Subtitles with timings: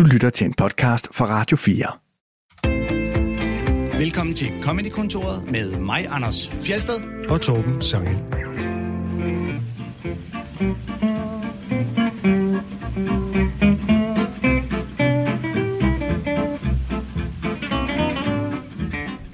[0.00, 1.86] Du lytter til en podcast fra Radio 4.
[3.98, 6.94] Velkommen til Comedy-kontoret med mig, Anders Fjelsted.
[7.28, 8.16] og Torben Sangel.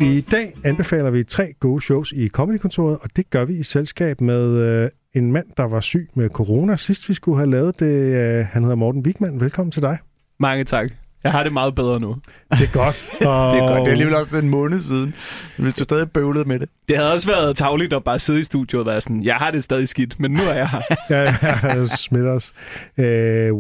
[0.01, 4.21] I dag anbefaler vi tre gode shows i Comedykontoret, og det gør vi i selskab
[4.21, 6.77] med øh, en mand, der var syg med corona.
[6.77, 9.41] Sidst vi skulle have lavet det, øh, han hedder Morten Wigman.
[9.41, 9.99] Velkommen til dig.
[10.39, 11.06] Mange tak.
[11.27, 12.17] Jeg har det meget bedre nu.
[12.53, 13.09] Det er godt.
[13.27, 13.53] Og...
[13.55, 13.81] Det er godt.
[13.81, 15.15] Det er alligevel også en måned siden,
[15.57, 16.69] hvis du stadig bøvlede med det.
[16.89, 19.51] Det havde også været tavligt at bare sidde i studiet og være sådan, jeg har
[19.51, 20.81] det stadig skidt, men nu er jeg her.
[21.11, 22.53] ja, ja, smitter os.
[22.99, 23.05] Uh,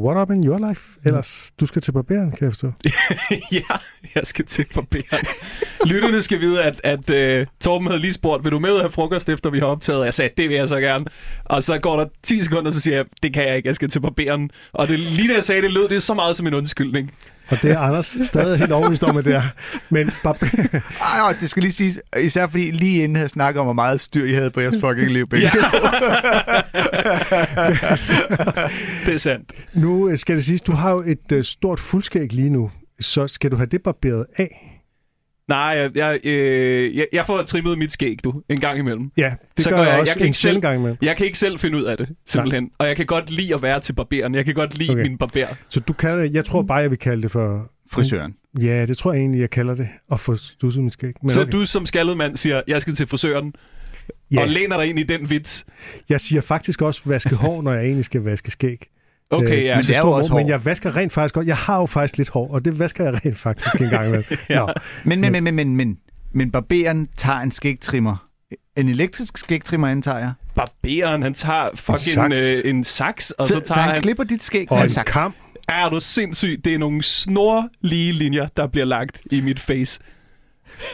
[0.04, 0.82] what up in your life?
[1.04, 2.72] Ellers, du skal til barberen, kan jeg forstå.
[3.58, 3.76] ja,
[4.14, 5.26] jeg skal til barberen.
[5.84, 8.90] Lytterne skal vide, at, at uh, Torben havde lige spurgt, vil du med ud have
[8.90, 10.04] frokost, efter vi har optaget?
[10.04, 11.04] Jeg sagde, det vil jeg så gerne.
[11.44, 13.88] Og så går der 10 sekunder, så siger jeg, det kan jeg ikke, jeg skal
[13.88, 14.50] til barberen.
[14.72, 17.12] Og det, lige da jeg sagde det, lød det så meget som en undskyldning.
[17.48, 19.42] Og det er Anders stadig helt overbevist om, at det er.
[19.90, 20.46] Men barber...
[21.00, 24.24] Ej, det skal lige siges, især fordi lige inden jeg snakkede om, hvor meget styr
[24.24, 25.26] I havde på jeres fucking liv.
[25.28, 25.60] begge Ja.
[29.06, 29.52] Det er sandt.
[29.74, 32.70] nu øh, skal det siges, du har jo et uh, stort fuldskæg lige nu.
[33.00, 34.65] Så skal du have det barberet af?
[35.48, 39.10] Nej, jeg, jeg, øh, jeg, jeg får trimmet mit skæg, du, en gang imellem.
[39.16, 40.96] Ja, det Så gør går jeg, jeg- også jeg kan en ikke selv- gang med.
[41.02, 42.62] Jeg kan ikke selv finde ud af det, simpelthen.
[42.62, 42.70] Nej.
[42.78, 44.34] Og jeg kan godt lide at være til barberen.
[44.34, 45.02] Jeg kan godt lide Okay.
[45.02, 45.46] min barber.
[45.68, 47.70] Så du det, jeg tror bare, jeg vil kalde det for...
[47.90, 48.34] Frisøren.
[48.60, 49.88] Ja, det tror jeg egentlig, jeg kalder det.
[50.12, 51.12] At få stusset mit skæg.
[51.22, 51.52] Men Så okay.
[51.52, 53.54] du som skaldet mand siger, jeg skal til frisøren,
[54.30, 55.66] ja, og læner dig ind i den vits.
[56.08, 58.86] jeg siger faktisk også vaske hår, når jeg egentlig skal vaske skæg.
[59.30, 59.74] Okay, Øh, ja.
[59.76, 60.50] men det er jo stor også ro, Men hår.
[60.50, 61.46] jeg vasker rent faktisk godt.
[61.46, 64.24] Jeg har jo faktisk lidt hår, og det vasker jeg rent faktisk en gang imellem.
[64.48, 64.58] Ja.
[64.60, 64.72] Nå,
[65.04, 65.98] Men, men, men, men, men, men,
[66.34, 68.26] men barberen tager en skægtrimmer.
[68.76, 70.32] En elektrisk skægtrimmer antager jeg.
[70.54, 72.26] Barberen, han tager fucking saks.
[72.40, 74.02] en, øh, en saks, og så, Så, så så tager han han...
[74.02, 75.12] klipper dit skæg og med en saks.
[75.12, 75.34] kam.
[75.68, 76.60] Er du sindssyg?
[76.64, 80.00] Det er nogle snorlige linjer, der bliver lagt i mit face.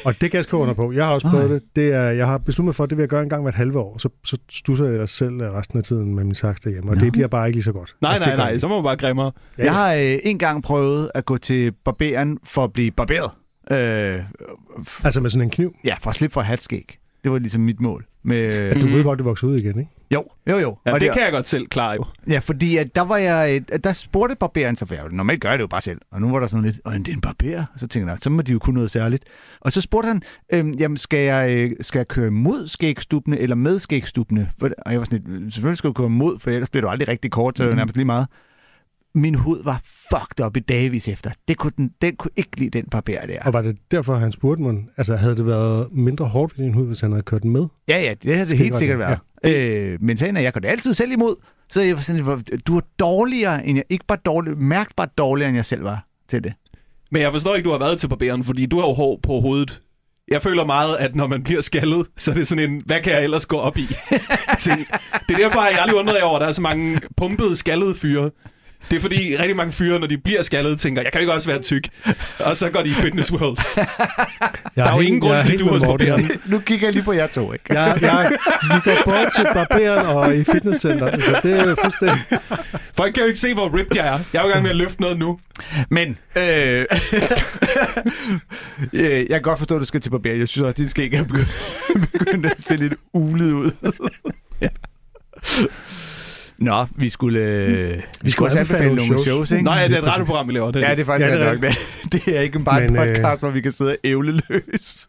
[0.04, 0.92] Og det kan jeg skrive under på.
[0.92, 1.62] Jeg har også prøvet det.
[1.76, 3.54] det er, jeg har besluttet mig for, at det vil jeg gøre en gang hvert
[3.54, 3.98] halve år.
[3.98, 6.90] Så, så stusser jeg ellers selv resten af tiden med min saks derhjemme.
[6.90, 7.04] Og Nå.
[7.04, 7.94] det bliver bare ikke lige så godt.
[8.00, 9.32] Nej, Altså, nej, nej, så må man bare grimmere.
[9.58, 13.30] Ja, Jeg har øh, en gang prøvet at gå til barberen for at blive barberet.
[13.70, 14.20] Øh,
[15.04, 15.74] Altså med sådan en kniv.
[15.84, 16.98] ja, for at slippe for at have et skæg.
[17.24, 18.04] Det var ligesom mit mål.
[18.24, 18.94] Med, Du Mhm.
[18.94, 19.90] ved godt, det vokser ud igen, ikke?
[20.12, 20.78] Jo, jo, jo.
[20.86, 22.04] Ja, Og det kan jeg godt selv klare jo.
[22.28, 25.48] Ja, fordi at der var jeg, øh, der spurgte barberen så, for jeg normalt gør
[25.48, 27.20] jeg det jo bare selv, og nu var der sådan lidt, åh, det er en
[27.20, 29.24] barber, og så tænkte jeg, så må de jo kunne noget særligt.
[29.60, 30.22] Og så spurgte han,
[30.52, 34.50] øhm, jamen skal jeg, øh, skal jeg køre mod skægstubene eller med skægstubene?
[34.60, 37.08] Og jeg var sådan lidt, selvfølgelig skal du køre mod, for ellers bliver du aldrig
[37.08, 38.26] rigtig kort, så er det jo nærmest lige meget.
[39.14, 41.30] Min hud var fucked up i dagvis efter.
[41.48, 43.38] Det kunne den, den kunne ikke lide den barber der.
[43.42, 44.74] Og var det derfor, han spurgte mig?
[44.96, 47.66] Altså, havde det været mindre hårdt ved din hud, hvis han havde kørt den med?
[47.88, 49.16] Ja, ja, det har det helt sikkert ja.
[49.44, 49.92] været.
[49.92, 51.34] Øh, men sagen er, jeg går det altid selv imod.
[51.70, 55.56] Så jeg var sådan, du er dårligere end jeg, ikke bare dårlig, mærkbart dårligere end
[55.56, 56.52] jeg selv var til det.
[57.10, 59.40] Men jeg forstår ikke, du har været til barberen, fordi du har jo hår på
[59.40, 59.82] hovedet.
[60.28, 63.12] Jeg føler meget, at når man bliver skaldet, så er det sådan en, hvad kan
[63.12, 63.86] jeg ellers gå op i?
[64.60, 64.86] ting.
[65.28, 67.94] Det er derfor, har jeg aldrig undret over, at der er så mange pumpede skaldede
[67.94, 68.30] fyre.
[68.90, 71.48] Det er fordi rigtig mange fyre, når de bliver skaldet, tænker, jeg kan ikke også
[71.48, 71.88] være tyk.
[72.38, 73.56] Og så går de i Fitness World.
[73.76, 73.86] Jeg
[74.76, 76.30] Der er jo ingen grund til, at du er hos barberen.
[76.46, 77.64] nu kigger jeg lige på jer to, ikke?
[77.80, 78.32] Jeg, jeg,
[78.62, 82.20] vi går både til barberen og i fitnesscenter, så det er fuldstændig...
[82.96, 84.18] Folk kan jo ikke se, hvor ripped jeg er.
[84.32, 85.38] Jeg er jo i gang med at løfte noget nu.
[85.88, 86.42] Men, øh,
[88.92, 90.30] øh, jeg kan godt forstå, at du skal til barber.
[90.30, 91.48] Jeg synes også, at dit skæg er begyndt,
[92.18, 93.70] begyndt at se lidt ulet ud.
[94.60, 94.68] ja.
[96.62, 99.64] Nå, vi skulle, øh, vi skulle også anbefale nogle shows, shows ikke?
[99.64, 100.70] Nej, det er et radioprogram, vi laver.
[100.70, 100.80] Det.
[100.80, 102.12] Ja, det er faktisk Ja, ja, det er nok det.
[102.26, 105.08] Det er ikke bare en Men, øh, podcast, hvor vi kan sidde og ævle løs.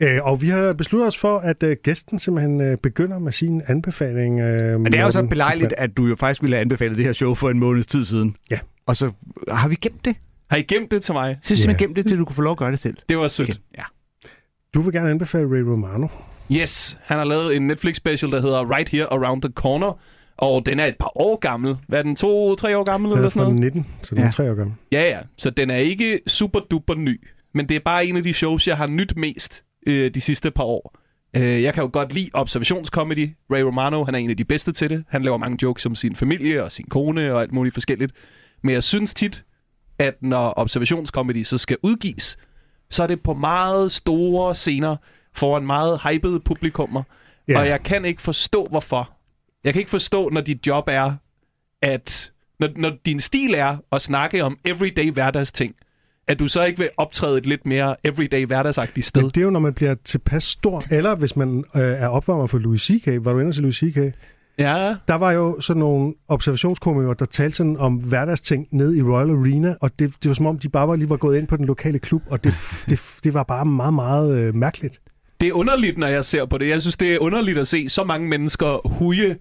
[0.00, 3.62] Øh, og vi har besluttet os for, at øh, gæsten simpelthen øh, begynder med sin
[3.66, 4.40] anbefaling.
[4.40, 7.06] Øh, Men det er jo så belejligt, at du jo faktisk ville have anbefalet det
[7.06, 8.36] her show for en måneds tid siden.
[8.50, 8.58] Ja.
[8.86, 9.10] Og så
[9.50, 10.16] har vi gemt det.
[10.50, 11.36] Har I gemt det til mig?
[11.42, 11.62] Så har vi Ja.
[11.62, 12.96] simpelthen gemt det, til du kunne få lov at gøre det selv.
[13.08, 13.60] Det var sødt.
[13.78, 13.82] Ja.
[14.74, 16.06] Du vil gerne anbefale Ray Romano.
[16.52, 19.98] Yes, han har lavet en Netflix special, der hedder Right Here Around the Corner.
[20.38, 21.76] Og den er et par år gammel.
[21.88, 22.16] Hvad er den?
[22.16, 23.60] To-tre år gammel Den eller er sådan fra noget?
[23.74, 24.30] 19, så den er Ja.
[24.30, 24.76] tre år gammel.
[24.92, 25.18] Ja, ja.
[25.38, 27.20] Så den er ikke super duper ny.
[27.54, 30.50] Men det er bare en af de shows, jeg har nyt mest øh, de sidste
[30.50, 30.98] par år.
[31.36, 33.30] Øh, jeg kan jo godt lide observationscomedy.
[33.52, 35.04] Ray Romano, han er en af de bedste til det.
[35.08, 38.12] Han laver mange jokes om sin familie og sin kone og alt muligt forskelligt.
[38.62, 39.44] Men jeg synes tit,
[39.98, 42.36] at når observationscomedy så skal udgives,
[42.90, 44.96] så er det på meget store scener
[45.36, 47.02] foran meget hypede publikummer.
[47.48, 47.58] Ja.
[47.58, 49.10] Og jeg kan ikke forstå, hvorfor.
[49.64, 51.14] Jeg kan ikke forstå, når dit job er,
[51.82, 52.32] at...
[52.60, 55.74] Når, når din stil er at snakke om everyday hverdagsting,
[56.28, 59.22] at du så ikke vil optræde et lidt mere everyday hverdagsagtigt sted.
[59.22, 62.46] Men det er jo, når man bliver tilpas stor, eller hvis man øh, er opvarmer
[62.46, 63.06] for Louis C.K.
[63.06, 63.98] Var du inde til Louis C.K.?
[64.58, 69.30] Ja, Der var jo sådan nogle observationskomikere, der talte sådan om hverdagsting nede i Royal
[69.30, 71.56] Arena, og det, det var som om, de bare var lige var gået ind på
[71.56, 72.54] den lokale klub, og det,
[72.88, 75.00] det, det var bare meget, meget øh, mærkeligt.
[75.40, 76.68] Det er underligt, når jeg ser på det.
[76.68, 79.36] Jeg synes, det er underligt at se så mange mennesker huge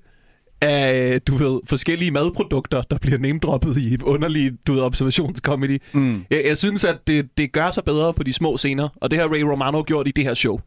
[0.62, 5.81] af, du ved, forskellige madprodukter, der bliver name-droppet i underlige, du ved, observationscomedy.
[5.94, 6.24] Mm.
[6.30, 9.19] Jeg, jeg synes, at det, det gør sig bedre på de små scener, og det
[9.19, 10.59] har Ray Romano gjort i det her show.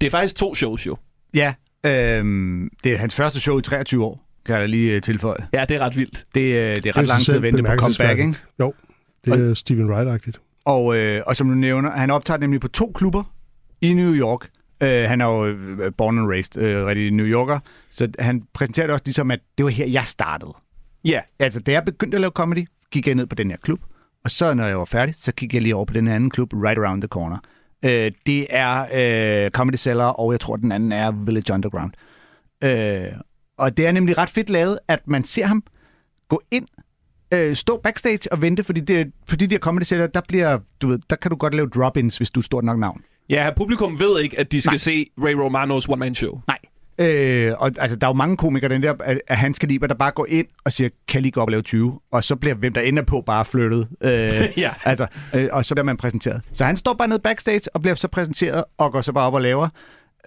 [0.00, 0.96] Det er faktisk to shows, jo.
[1.34, 1.54] Ja,
[1.86, 5.46] øhm, det er hans første show i 23 år, kan jeg da lige øh, tilføje.
[5.54, 6.24] Ja, det er ret vildt.
[6.34, 8.34] Det, øh, det er Det ret er lang tid at vente på comeback, ikke?
[8.60, 8.74] Jo,
[9.24, 10.62] det er Steven Wright-agtigt.
[10.64, 13.22] Og, øh, og som du nævner, han optager nemlig på to klubber
[13.80, 14.48] i New York.
[14.80, 17.58] Øh, han er jo øh, born and raised, øh, rigtig New Yorker.
[17.90, 20.52] Så han præsenterer det også ligesom, at det var her, jeg startede.
[21.04, 23.80] Ja, Altså, da jeg begyndte at lave comedy, gik jeg ned på den her klub.
[24.24, 26.52] Og så, når jeg var færdig, så gik jeg lige over på den anden klub,
[26.52, 27.38] Right Around the Corner.
[27.84, 28.86] Øh, det er
[29.44, 31.92] øh, Comedy Cellar, og jeg tror, den anden er Village Underground.
[32.64, 33.18] Øh,
[33.58, 35.62] og det er nemlig ret fedt lavet, at man ser ham
[36.28, 36.66] gå ind,
[37.34, 40.88] øh, stå backstage og vente, fordi det, på de der Comedy Cellar, der, bliver, du
[40.88, 43.02] ved, der kan du godt lave drop-ins, hvis du er stort nok navn.
[43.30, 44.78] Ja publikum ved ikke, at de skal Nej.
[44.78, 46.40] se Ray Romanos one-man-show.
[46.48, 46.58] Nej.
[46.98, 49.94] Øh, og altså, der er jo mange komikere, den der, af, af hans kaliber, der
[49.94, 52.00] bare går ind og siger, kan lige gå op og lave 20?
[52.12, 53.88] Og så bliver hvem der ender på bare flyttet.
[54.00, 54.10] Øh,
[54.56, 54.70] Ja.
[54.84, 56.42] Altså, øh, og så bliver man præsenteret.
[56.52, 59.34] Så han står bare nede backstage og bliver så præsenteret, og går så bare op
[59.34, 59.68] og laver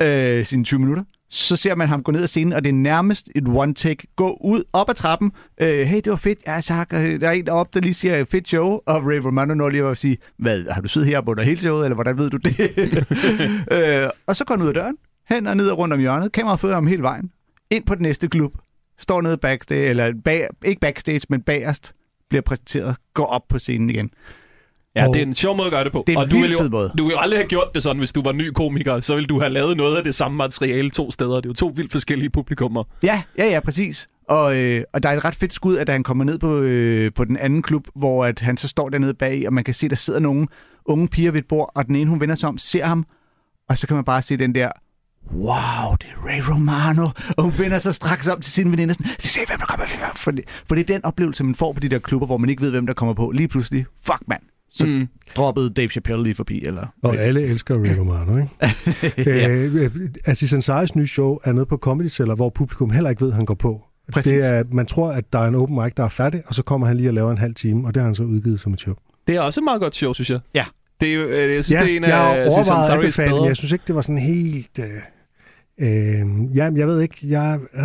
[0.02, 1.04] øh, sine 20 minutter.
[1.30, 4.14] Så ser man ham gå ned ad scenen, og det er nærmest et one-take.
[4.16, 5.32] Gå ud, op ad trappen.
[5.62, 6.40] Øh, hey, det var fedt.
[6.48, 8.80] Ja, så der er en deroppe, der lige siger, fedt show.
[8.86, 11.86] Og Ray Romano når lige at sige, hvad, har du siddet her under hele showet,
[11.86, 12.60] eller hvordan ved du det?
[14.04, 14.96] øh, og så går han ud af døren,
[15.30, 16.32] hen og ned og rundt om hjørnet.
[16.32, 17.32] Kameraet følger ham hele vejen.
[17.70, 18.54] Ind på den næste klub.
[19.00, 21.94] Står nede backstage, eller bag, ikke backstage, men bagerst.
[22.30, 22.96] Bliver præsenteret.
[23.14, 24.10] Går op på scenen igen.
[24.96, 26.04] Ja, Og- det er en sjov måde at gøre det på.
[26.08, 26.92] Det er en og du ville, jo, måde.
[26.98, 29.00] du ville jo aldrig have gjort det sådan, hvis du var ny komiker.
[29.00, 31.36] Så ville du have lavet noget af det samme materiale to steder.
[31.36, 32.84] Det er jo to vildt forskellige publikummer.
[33.04, 34.08] Ja, ja, ja, præcis.
[34.30, 37.12] Og, øh, og der er et ret fedt skud, at han kommer ned på, øh,
[37.14, 39.90] på den anden klub, hvor at han så står dernede bag, og man kan se,
[39.90, 40.48] der sidder nogle
[40.86, 43.06] unge piger ved et bord, og den ene, hun vender sig om, ser ham,
[43.70, 44.70] og så kan man bare se den der,
[45.34, 47.08] wow, det er Ray Romano,
[47.38, 50.32] og hun vender sig straks om til sine veninder, sådan, se hvem der kommer, for
[50.32, 52.62] det, for det er den oplevelse, man får på de der klubber, hvor man ikke
[52.62, 53.32] ved, hvem der kommer på.
[53.32, 54.42] Lige pludselig, fuck mand,
[54.72, 55.08] så Mm.
[55.36, 56.86] droppede Dave Chappelle lige forbi, eller...
[57.04, 58.50] Og alle elsker Ray Romano, ikke?
[59.32, 59.50] ja.
[59.50, 59.92] øh, øh,
[60.26, 63.36] Aziz Ansari's nye show er nede på Comedy Cellar, hvor publikum heller ikke ved, at
[63.36, 63.82] han går på.
[64.14, 64.32] Præcis.
[64.34, 66.64] Det er, man tror, at der er en open mic, der er færdig, og så
[66.64, 68.74] kommer han lige og laver en halv time, og det har han så udgivet som
[68.74, 68.94] et show.
[69.28, 70.40] Det er også et meget godt show, synes jeg.
[70.54, 70.66] Ja.
[71.02, 73.46] Det er, øh, jeg synes, det er en jeg af Aziz Ansari's men bedre.
[73.46, 74.80] jeg synes ikke, det var sådan helt...
[74.80, 74.86] Øh,
[75.80, 77.82] øh, ja, jeg ved ikke, jeg, øh,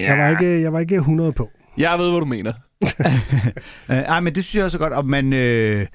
[0.00, 1.50] jeg, var ikke, jeg var ikke 100 på.
[1.78, 2.52] Jeg ved, hvad du mener.
[3.90, 5.86] Øh, ej, men det synes jeg også er godt, og man øh,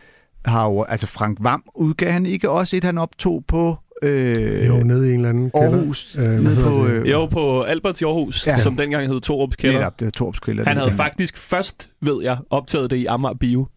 [0.45, 4.83] har jo, altså Frank Vam udgav han ikke også et, han optog på øh, Jo,
[4.83, 5.77] nede i en eller anden kælder.
[5.77, 8.57] Aarhus, Øh, nede på, øh, Jo, på Alberts i Aarhus, Ja.
[8.57, 9.77] som dengang hed Torups Kælder.
[9.80, 10.65] netop, det er Torps Kælder.
[10.65, 13.68] Han havde er faktisk først, ved jeg, optaget det i Amager Bio.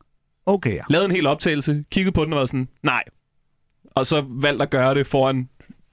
[0.47, 0.81] Okay, ja.
[0.91, 3.03] Lavet en hel optagelse, kigget på den og var sådan, nej.
[3.95, 5.49] Og så valgt at gøre det foran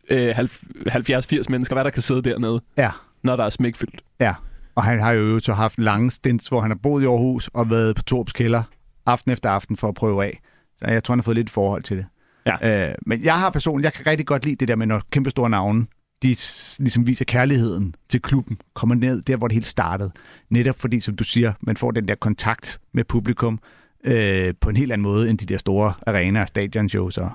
[0.10, 2.90] øh, 70-80 mennesker, hvad der kan sidde dernede, Ja,
[3.24, 4.02] når der er smækfyldt.
[4.20, 4.34] ja.
[4.76, 7.70] Og han har jo så haft lange stints, hvor han har boet i Aarhus og
[7.70, 8.64] været på Torps Kælder
[9.06, 10.40] aften efter aften for at prøve af.
[10.78, 12.06] Så jeg tror, han har fået lidt forhold til det.
[12.46, 12.90] Ja.
[12.90, 15.30] Øh, men jeg har personligt, jeg kan rigtig godt lide det der med, når kæmpe
[15.30, 15.86] store navne,
[16.24, 16.36] de
[16.80, 20.12] ligesom viser kærligheden til klubben, kommer ned der, hvor det hele startede.
[20.50, 23.60] Netop fordi, som du siger, man får den der kontakt med publikum
[24.04, 27.32] øh, på en helt anden måde, end de der store arenaer, stadionshows og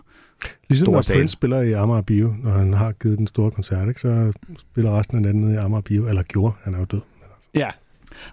[0.69, 1.15] Ligesom store når.
[1.15, 4.99] Prince spiller i Amager Bio, når han har givet den store koncert, ikke, så spiller
[4.99, 7.01] resten af landet i Amager Bio, eller gjorde, han er jo død.
[7.59, 7.69] Ja.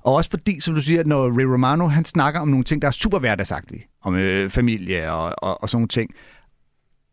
[0.01, 2.87] Og også fordi, som du siger, når Ray Romano, han snakker om nogle ting, der
[2.87, 3.85] er super hverdagsagtige.
[4.03, 6.11] Om øh, familie og, og, og sådan nogle ting.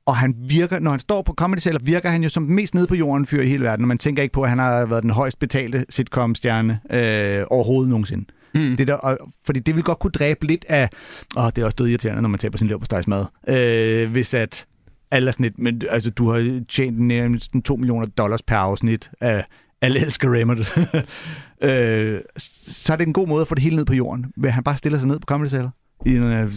[0.07, 2.75] Og han virker, når han står på Comedy Cellar, virker han jo som den mest
[2.75, 3.85] nede på jorden fyr i hele verden.
[3.85, 7.91] Og man tænker ikke på, at han har været den højst betalte sitcom-stjerne øh, overhovedet
[7.91, 8.25] nogensinde.
[8.55, 8.77] Mm.
[8.77, 10.89] Det der, og, fordi det vil godt kunne dræbe lidt af...
[11.37, 13.25] Åh, det er også død irriterende, når man taber sin på mad.
[13.49, 14.67] Øh, hvis at
[15.11, 19.11] alle er sådan lidt, men altså, du har tjent nærmest 2 millioner dollars per afsnit
[19.21, 19.45] af
[19.83, 20.59] alle elsker Raymond.
[21.69, 24.53] øh, så er det en god måde at få det hele ned på jorden, at
[24.53, 25.71] han bare stiller sig ned på Comedy Cellar
[26.07, 26.53] i en øh,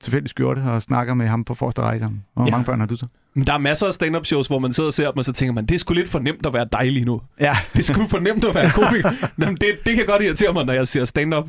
[0.00, 2.08] tilfældig skjorte og snakker med ham på forreste række.
[2.34, 2.50] Hvor Ja.
[2.50, 3.06] mange børn har du så?
[3.34, 5.32] Men der er masser af stand-up shows, hvor man sidder og ser dem, og så
[5.32, 7.20] tænker man, det er sgu lidt for nemt at være dig lige nu.
[7.40, 9.10] Ja, Det er sgu for nemt at være komiker.
[9.40, 11.44] Jamen, det, det kan godt irritere mig, når jeg ser stand-up.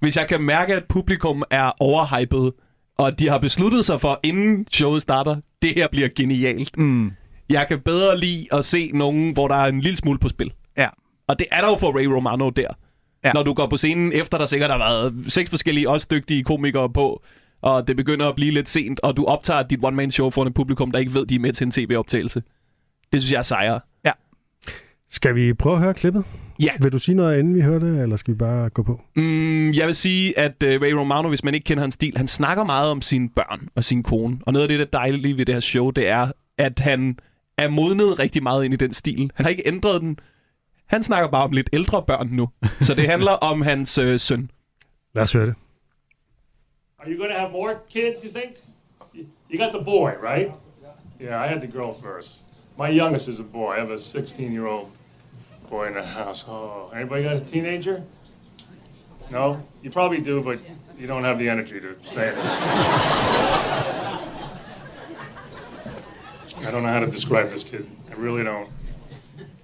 [0.00, 2.52] Hvis jeg kan mærke, at publikum er overhypet,
[2.98, 6.78] og de har besluttet sig for, inden showet starter, det her bliver genialt.
[6.78, 7.10] mm,
[7.50, 10.52] Jeg kan bedre lide at se nogen, hvor der er en lille smule på spil.
[10.76, 10.88] Ja.
[11.26, 12.62] Og det er der jo for Ray Romano der.
[12.62, 12.68] Ja.
[13.24, 13.32] Ja.
[13.32, 16.90] Når du går på scenen, efter der sikkert har været seks forskellige, også dygtige komikere
[16.90, 17.22] på,
[17.62, 20.90] og det begynder at blive lidt sent, og du optager dit one-man-show foran et publikum,
[20.90, 22.42] der ikke ved, de er med til en tv-optagelse.
[23.12, 23.80] Det synes jeg er sejre.
[25.12, 26.24] Skal vi prøve at høre klippet?
[26.60, 26.70] Ja.
[26.80, 29.00] Vil du sige noget, inden vi hører det, eller skal vi bare gå på?
[29.16, 32.28] Mm, jeg vil sige, at uh, Ray Romano, hvis man ikke kender hans stil, han
[32.28, 34.38] snakker meget om sine børn og sin kone.
[34.42, 37.18] Og noget af det, der er dejligt ved det her show, det er, at han
[37.58, 39.30] er modnet rigtig meget ind i den stil.
[39.34, 40.18] Han har ikke ændret den.
[40.92, 42.48] Han snakker bare om lidt ældre børn nu.
[42.80, 44.50] Så det handler om hans øh, søn.
[45.14, 45.54] Lad os høre det.
[46.98, 48.56] Are you going to have more kids, you think?
[49.14, 50.50] You- You got the boy, right?
[51.22, 52.32] Yeah, I had the girl first.
[52.78, 53.74] My youngest is a boy.
[53.76, 54.86] I have a 16 year old
[55.70, 56.46] boy in the house.
[56.50, 58.02] Oh, anybody got a teenager?
[59.30, 59.56] No?
[59.84, 60.58] You probably do, but
[61.00, 62.34] you don't have the energy to say it.
[66.66, 67.86] I don't know how to describe this kid.
[68.10, 68.68] I really don't.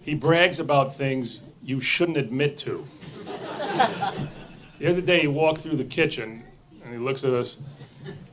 [0.08, 2.82] He brags about things you shouldn't admit to.
[4.78, 6.44] The other day, he walked through the kitchen
[6.82, 7.58] and he looks at us.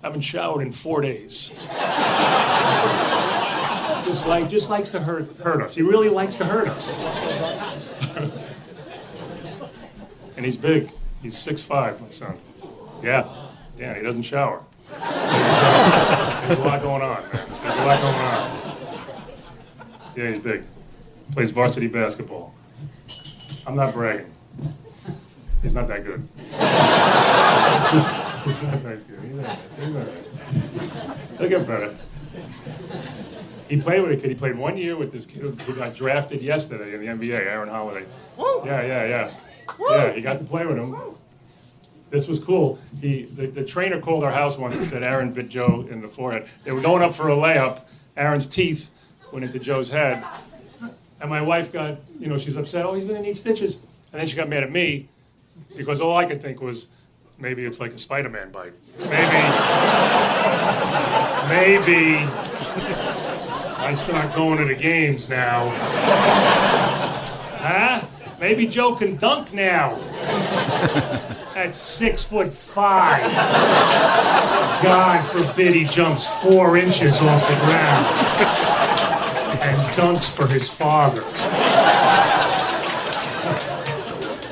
[0.02, 1.50] I haven't showered in four days.
[4.06, 5.76] just like, just likes to hurt, hurt us.
[5.76, 7.02] He really likes to hurt us.
[10.38, 10.90] and he's big.
[11.22, 12.38] He's six five, my son.
[13.04, 13.28] Yeah,
[13.78, 13.98] yeah.
[13.98, 14.64] He doesn't shower.
[14.92, 17.50] There's a lot going on, man.
[17.64, 18.62] There's a lot going on.
[20.16, 20.64] Yeah, he's big.
[21.32, 22.54] Plays varsity basketball.
[23.68, 24.32] I'm not bragging.
[25.62, 26.28] He's not that good.
[27.92, 28.08] he's,
[28.46, 29.20] he's not that good.
[29.20, 31.18] He's not, he's that.
[31.40, 31.96] He'll get better.
[33.68, 34.30] He played with a kid.
[34.30, 37.34] He played one year with this kid who who got drafted yesterday in the NBA,
[37.34, 38.06] Aaron Holiday.
[38.38, 39.34] Yeah, yeah, yeah.
[39.80, 40.96] Yeah, he got to play with him.
[42.12, 42.80] This was cool.
[43.02, 46.08] He the, the trainer called our house once and said Aaron bit Joe in the
[46.08, 46.48] forehead.
[46.64, 47.82] They were going up for a layup.
[48.16, 48.92] Aaron's teeth
[49.32, 50.24] went into Joe's head.
[51.22, 52.86] And my wife got, you know, she's upset.
[52.86, 53.82] Oh, he's going to need stitches.
[54.12, 55.08] And then she got mad at me
[55.76, 56.90] because all I could think was
[57.40, 58.74] maybe it's like a Spider-Man bite.
[59.00, 59.42] Maybe,
[61.50, 62.26] maybe
[63.78, 65.70] I start going to the games now.
[67.60, 68.02] Huh?
[68.40, 69.96] Maybe Joe can dunk now.
[71.56, 73.24] At six foot five.
[74.84, 78.75] God forbid he jumps four inches off the ground
[79.66, 81.22] and dunks for his father.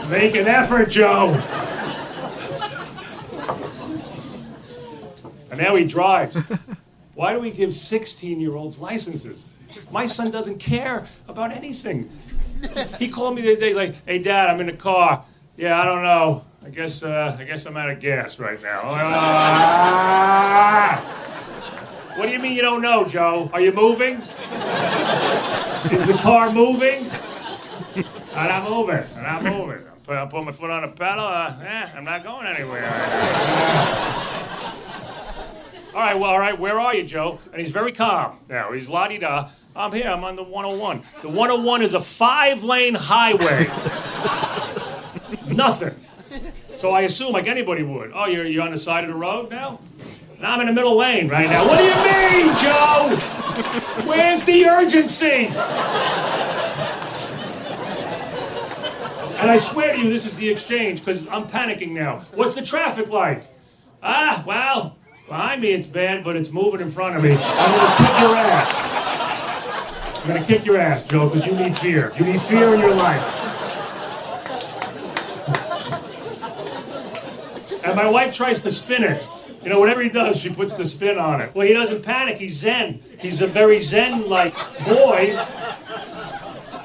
[0.10, 1.34] Make an effort, Joe.
[5.52, 6.42] And now he drives.
[7.14, 9.50] Why do we give 16 year olds licenses?
[9.92, 12.10] My son doesn't care about anything.
[12.98, 15.26] He called me the other day, he's like, hey, Dad, I'm in the car.
[15.58, 16.44] Yeah, I don't know.
[16.66, 18.82] I guess, uh, I guess I'm out of gas right now.
[18.86, 19.94] Ah!
[22.16, 23.50] What do you mean you don't know, Joe?
[23.54, 24.22] Are you moving?
[25.92, 27.10] Is the car moving?
[27.96, 29.86] And I'm moving, and I'm moving.
[30.08, 31.26] I put, my foot on the pedal.
[31.26, 32.84] Uh, eh, I'm not going anywhere.
[35.94, 36.58] all right, well, all right.
[36.58, 37.40] Where are you, Joe?
[37.52, 38.72] And he's very calm now.
[38.72, 39.50] He's la di da.
[39.76, 40.10] I'm here.
[40.10, 41.04] I'm on the 101.
[41.22, 43.68] The 101 is a five-lane highway.
[45.48, 46.00] Nothing.
[46.76, 48.12] So I assume, like anybody would.
[48.14, 49.80] Oh, you're, you're on the side of the road now?
[50.44, 51.66] And I'm in the middle lane right now.
[51.66, 53.16] What do you mean, Joe?
[54.06, 55.48] Where's the urgency?
[59.40, 62.26] And I swear to you, this is the exchange because I'm panicking now.
[62.34, 63.46] What's the traffic like?
[64.02, 64.98] Ah, well,
[65.30, 67.38] behind me it's bad, but it's moving in front of me.
[67.40, 70.20] I'm gonna kick your ass.
[70.20, 72.12] I'm gonna kick your ass, Joe, because you need fear.
[72.20, 73.40] You need fear in your life.
[77.86, 79.26] And my wife tries to spin it.
[79.64, 81.56] You know, whatever he does, she puts the spin on it.
[81.56, 82.38] Well, he doesn't panic.
[82.38, 83.02] He's zen.
[83.20, 84.56] He's a very zen-like
[84.86, 85.36] boy,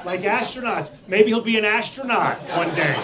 [0.05, 0.91] like astronauts.
[1.07, 2.95] Maybe he'll be an astronaut one day.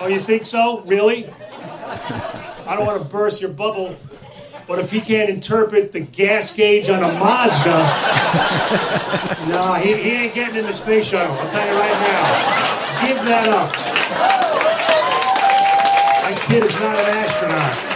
[0.00, 0.80] Oh, you think so?
[0.80, 1.26] Really?
[1.28, 3.94] I don't want to burst your bubble,
[4.66, 7.70] but if he can't interpret the gas gauge on a Mazda,
[9.52, 11.36] no, he, he ain't getting in the space shuttle.
[11.36, 13.06] I'll tell you right now.
[13.06, 13.70] Give that up.
[16.24, 17.95] My kid is not an astronaut.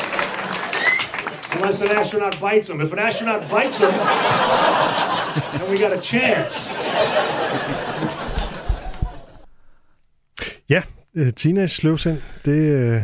[1.61, 2.81] Unless an astronaut bites him.
[2.81, 3.93] If an astronaut bites him,
[5.59, 6.73] then we got a chance.
[10.69, 10.83] Ja,
[11.15, 13.03] øh, Teenage Sløvsind, det, øh,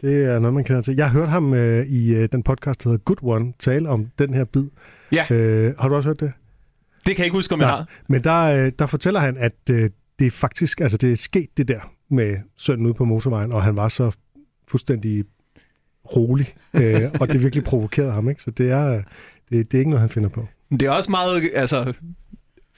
[0.00, 0.96] det er noget, man kender til.
[0.96, 4.06] Jeg har hørt ham øh, i øh, den podcast, der hedder Good One, tale om
[4.18, 4.64] den her bid.
[5.12, 6.32] Ja, Øh, har du også hørt det?
[7.06, 7.86] det kan jeg ikke huske, om jeg har.
[8.08, 11.48] Men der, øh, der fortæller han, at øh, det er faktisk, altså det er sket
[11.56, 14.10] det der med sønnen ude på motorvejen, og han var så
[14.68, 15.24] fuldstændig
[16.16, 18.42] rolig, øh, og det virkelig provokerede ham, ikke?
[18.42, 19.02] Så det er, øh,
[19.50, 20.48] det, det er ikke noget, han finder på.
[20.70, 21.92] Men det er også meget, altså...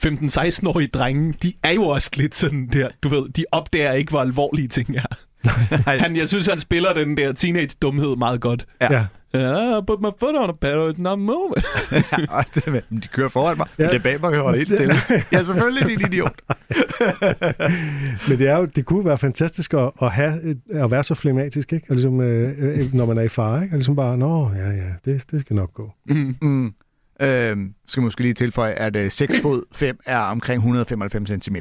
[0.07, 4.21] 15-16-årige drenge, de er jo også lidt sådan der, du ved, de opdager ikke, hvor
[4.21, 5.17] alvorlige ting er.
[6.03, 8.67] han, jeg synes, han spiller den der teenage-dumhed meget godt.
[8.81, 9.07] Ja.
[9.35, 11.65] Yeah, I put my foot on a pedal, it's not moving.
[11.93, 13.85] ja, det, de kører foran mig, Ja.
[13.85, 13.91] ja.
[13.91, 14.95] det er bag mig, holder helt stille.
[15.33, 16.41] ja, selvfølgelig, din idiot.
[18.29, 21.73] Men det, er jo, det kunne være fantastisk at, at, have, at være så flematisk,
[21.73, 21.87] ikke?
[21.91, 23.75] Og ligesom, øh, øh, når man er i fare, ikke?
[23.75, 25.93] Og ligesom bare, nå, ja, ja, det, det skal nok gå.
[26.07, 26.37] Mm.
[26.43, 26.75] Mm.
[27.23, 31.57] Øhm, skal måske lige tilføje, at øh, 6 fod 5 er omkring 195 cm.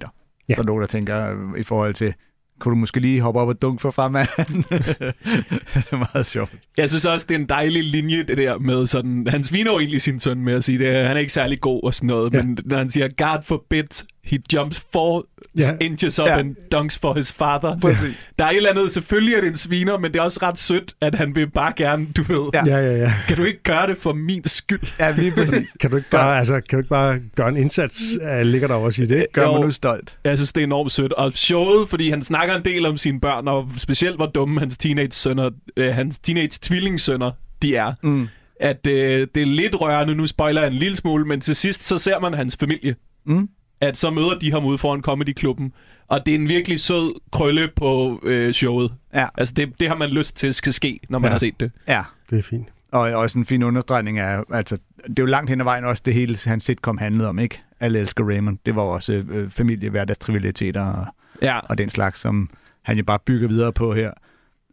[0.50, 0.56] Ja.
[0.56, 2.14] Så nogen, der tænker øh, i forhold til,
[2.60, 4.64] kunne du måske lige hoppe op og dunke for farmanden?
[5.74, 6.52] det er meget sjovt.
[6.78, 9.28] Jeg synes også, det er en dejlig linje, det der med sådan...
[9.30, 11.84] Han sviner jo egentlig sin søn med at sige, at han er ikke særlig god
[11.84, 12.42] og sådan noget, ja.
[12.42, 15.64] men når han siger, God forbid, he jumps four ja.
[15.82, 16.38] inches up ja.
[16.38, 17.80] and dunks for his father.
[17.80, 18.30] Præcis.
[18.40, 20.60] Der er et eller andet, selvfølgelig er det en sviner, men det er også ret
[20.60, 22.66] sødt, at han vil bare gerne, du ved, ja.
[22.66, 22.78] Ja.
[22.78, 24.80] Ja, ja, kan du ikke gøre det for min skyld?
[25.00, 25.70] Ja, lige præcis.
[25.82, 28.02] Kan du ikke bare, altså, kan du ikke bare gøre en indsats?
[28.22, 29.26] Uh, ligger der også i det?
[29.34, 29.52] Gør Jo.
[29.52, 30.18] mig nu stolt.
[30.24, 31.14] Jeg synes, det er enormt sødt.
[31.14, 34.78] Og showet, fordi han snakker en del om sine børn, og specielt hvor dumme hans
[34.78, 37.32] teenage-sønner, øh, hans teenage-tvillingssønner,
[37.62, 37.94] de er.
[38.04, 38.28] Mm.
[38.60, 41.84] At øh, det er lidt rørende, nu spoiler jeg en lille smule, men til sidst,
[41.84, 42.96] så ser man hans familie.
[43.26, 43.50] Mm.
[43.82, 45.74] At så møder de ham ude foran Comedy-klubben.
[46.08, 48.94] Og det er en virkelig sød krølle på øh, showet.
[49.14, 49.28] Ja.
[49.38, 51.32] Altså, det, det har man lyst til skal ske, når man Ja.
[51.34, 51.72] har set det.
[51.88, 52.04] Ja.
[52.30, 52.68] Det er fint.
[52.92, 56.02] Og også en fin understregning af, altså, det er jo langt hen ad vejen også
[56.06, 57.62] det hele, hans sitcom handlede om, ikke?
[57.80, 58.58] Alle elsker Raymond.
[58.66, 61.06] Det var også øh, familie, hverdagstrivialiteter og,
[61.42, 61.60] Ja.
[61.60, 62.50] og den slags, som
[62.82, 64.12] han jo bare bygger videre på her.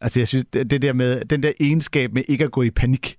[0.00, 2.70] Altså jeg synes, det, det der med, den der egenskab med ikke at gå i
[2.70, 3.16] panik,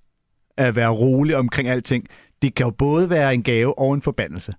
[0.58, 2.06] at være rolig omkring alting,
[2.42, 4.54] det kan jo både være en gave og en forbandelse.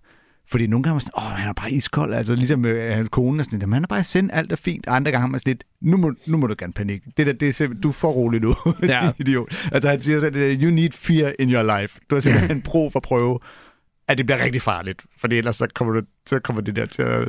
[0.50, 2.14] Fordi nogle gange er man sådan, åh, han er bare iskold.
[2.14, 4.86] Altså ligesom øh, hans kone er sådan lidt, han er bare send alt er fint.
[4.86, 7.02] Og andre gange har man sådan lidt, nu må, nu må du gerne panik.
[7.16, 8.54] Det der, det er simpelthen, du er for rolig nu.
[8.82, 9.10] Ja.
[9.18, 9.68] Idiot.
[9.72, 12.00] Altså han siger sådan, you need fear in your life.
[12.10, 13.38] Du har simpelthen en brug for at prøve,
[14.08, 15.02] at det bliver rigtig farligt.
[15.20, 17.28] Fordi ellers så kommer, du, så kommer det der til at...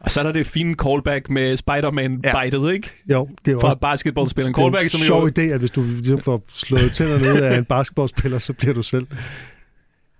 [0.00, 2.68] Og så er der det fine callback med Spider-Man-bitet, ja.
[2.68, 2.90] ikke?
[3.10, 4.54] Jo, det er Fra også basketballspilleren.
[4.54, 5.32] det er en Callback, som sjov jo...
[5.38, 8.82] idé, at hvis du ligesom får slået tænderne ud af en basketballspiller, så bliver du
[8.82, 9.06] selv.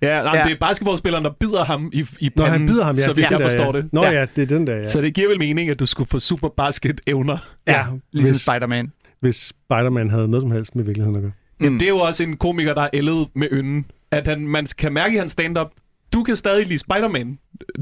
[0.02, 0.38] Ja, nej, Ja.
[0.38, 0.44] ja.
[0.44, 3.00] det er basketballspilleren, der bider ham i, i Nå, panden, han bider ham, ja.
[3.00, 3.82] så er jeg der, forstår ja.
[3.82, 3.92] det.
[3.92, 4.10] Nå Ja.
[4.10, 4.26] ja.
[4.36, 4.88] det er den der, ja.
[4.88, 7.36] Så det giver vel mening, at du skulle få super basket-evner.
[7.66, 8.92] ja, Ligesom hvis, Spider-Man.
[9.20, 11.32] hvis Spider-Man havde noget som helst med virkeligheden at gøre.
[11.62, 13.84] Jamen, det er jo også en komiker, der er ældet med ynden.
[14.10, 15.70] At han, man kan mærke i hans stand-up,
[16.14, 17.38] du kan stadig lide Spider-Man.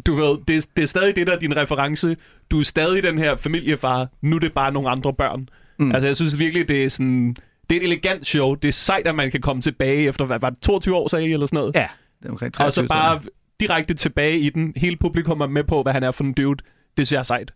[0.07, 2.17] Du ved, det, er- det er stadig det, der er din reference.
[2.51, 4.09] Du er stadig den her familiefar.
[4.23, 5.49] Nu er det bare nogle andre børn.
[5.79, 5.85] Mm.
[5.85, 5.93] Mm.
[5.93, 7.37] Altså, jeg synes virkelig, det er sådan...
[7.71, 8.55] Det er et elegant show.
[8.55, 11.29] Det er sejt, at man kan komme tilbage efter, hvad var det, 22 år, sagde
[11.29, 11.75] I, eller sådan noget?
[11.75, 11.87] Ja,
[12.23, 13.21] det er omkring Og så 23 bare
[13.61, 14.73] direkte tilbage i den.
[14.77, 16.57] Hele publikum er med på, hvad han er for en dude.
[16.97, 17.53] Det synes jeg er sejt.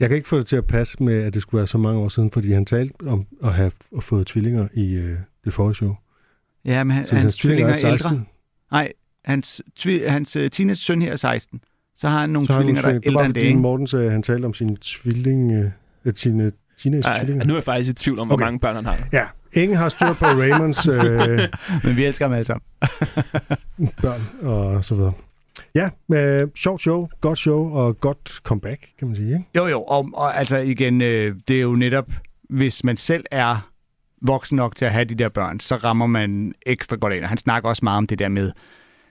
[0.00, 2.00] Jeg kan ikke få det til at passe med, at det skulle være så mange
[2.00, 5.74] år siden, fordi han talte om at have at fået tvillinger i øh, det forrige
[5.74, 5.94] show.
[6.64, 7.92] Ja, men han, Så hans tvillinger er 16.
[8.12, 8.24] ældre.
[8.70, 8.92] Nej,
[9.24, 11.60] hans, tvi, hans uh, teenage-søn her er 16.
[11.94, 13.58] Så har han nogle Så har han tvillinger, der er ældre var end det, ikke?
[13.58, 15.70] Morten sagde, at han talte om sin tvilling, øh,
[16.14, 17.44] sine teenage-tvillinger.
[17.44, 18.44] nu er jeg faktisk i tvivl om, hvor Okay.
[18.44, 19.08] mange børn han har.
[19.12, 19.26] Ja,
[19.62, 21.48] ingen har styr på Raymonds øh,
[21.84, 22.62] Men vi elsker ham alle sammen.
[24.02, 25.12] børn og så videre.
[25.74, 29.28] Ja, øh, sjovt show, godt show og godt comeback, kan man sige.
[29.28, 29.44] Ikke?
[29.56, 32.10] Jo, jo, og, og altså igen, øh, det er jo netop,
[32.50, 33.70] hvis man selv er
[34.22, 37.22] voksen nok til at have de der børn, så rammer man ekstra godt ind.
[37.22, 38.52] Og han snakker også meget om det der med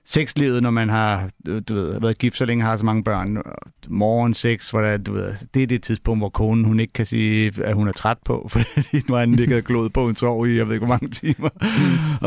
[0.06, 3.38] sexlivet, når man har du ved, været gift så længe, har så mange børn.
[3.88, 7.06] Morgen sex, hvor der, du ved, det er det tidspunkt, hvor konen hun ikke kan
[7.06, 10.48] sige, at hun er træt på, fordi nu har han ligget glået på en sov
[10.48, 11.50] i, jeg ved ikke, hvor mange timer.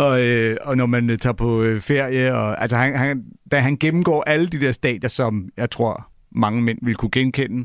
[0.05, 3.59] og, øh, og når man øh, tager på øh, ferie, og, altså han, han, da
[3.59, 7.65] han gennemgår alle de der stadier, som jeg tror, mange mænd vil kunne genkende,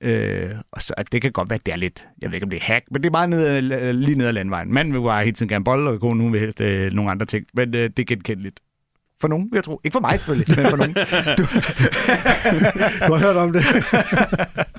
[0.00, 2.50] Øh, og så, det kan godt være, at det er lidt, jeg ved ikke, om
[2.50, 4.72] det er hack, men det er bare ned, lige ned ad landvejen.
[4.72, 7.26] Manden vil bare hele tiden gerne bolle, og konen hun vil helst øh, nogle andre
[7.26, 8.60] ting, men øh, det er genkendeligt.
[9.24, 9.80] For nogen, jeg tro.
[9.84, 10.94] Ikke for mig selvfølgelig, men for nogen.
[13.08, 13.64] Du har hørt om det.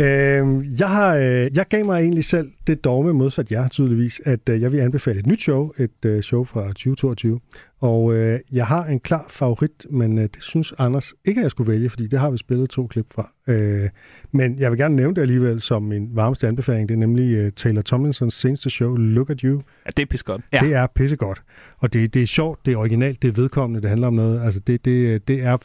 [0.00, 4.48] øh, jeg, har, øh, jeg gav mig egentlig selv det dogme modsat jer tydeligvis, at
[4.48, 7.40] øh, jeg vil anbefale et nyt show, et øh, show fra 2022.
[7.80, 11.50] Og øh, jeg har en klar favorit, men øh, det synes Anders ikke, at jeg
[11.50, 13.32] skulle vælge, fordi det har vi spillet to klip fra.
[13.48, 13.88] Øh,
[14.32, 16.88] men jeg vil gerne nævne det alligevel som min varmeste anbefaling.
[16.88, 19.62] Det er nemlig øh, Taylor Tomlinsons seneste show, Look at You.
[19.86, 20.42] Ja, det er pis godt.
[20.52, 20.60] Ja.
[20.60, 21.42] Det er pissegodt.
[21.78, 24.44] Og det, det er sjovt, det er originalt, det er vedkommende, det handler om noget.
[24.44, 25.56] Altså det, det, det er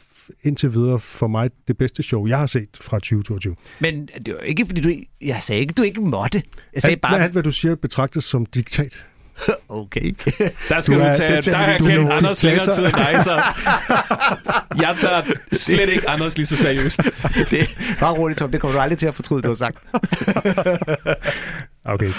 [0.42, 3.56] indtil videre for mig det bedste show, jeg har set fra 2022.
[3.80, 4.90] men det var ikke, fordi du...
[5.26, 6.42] Jeg sagde ikke, du ikke måtte.
[6.74, 9.06] Jeg sagde Alt, bare, alt, hvad du siger, betragtes som diktat.
[9.68, 10.12] okay.
[10.68, 12.70] Der skal Du du, er- tage, det tager der har jeg du kendt Anders længere
[12.70, 13.42] tid end dig, så
[14.86, 17.02] jeg tager slet ikke Anders lige så seriøst.
[17.50, 18.50] det, bare roligt, Tom.
[18.50, 19.78] Det kommer du aldrig til at fortryde, du har sagt.
[21.84, 22.06] Okay.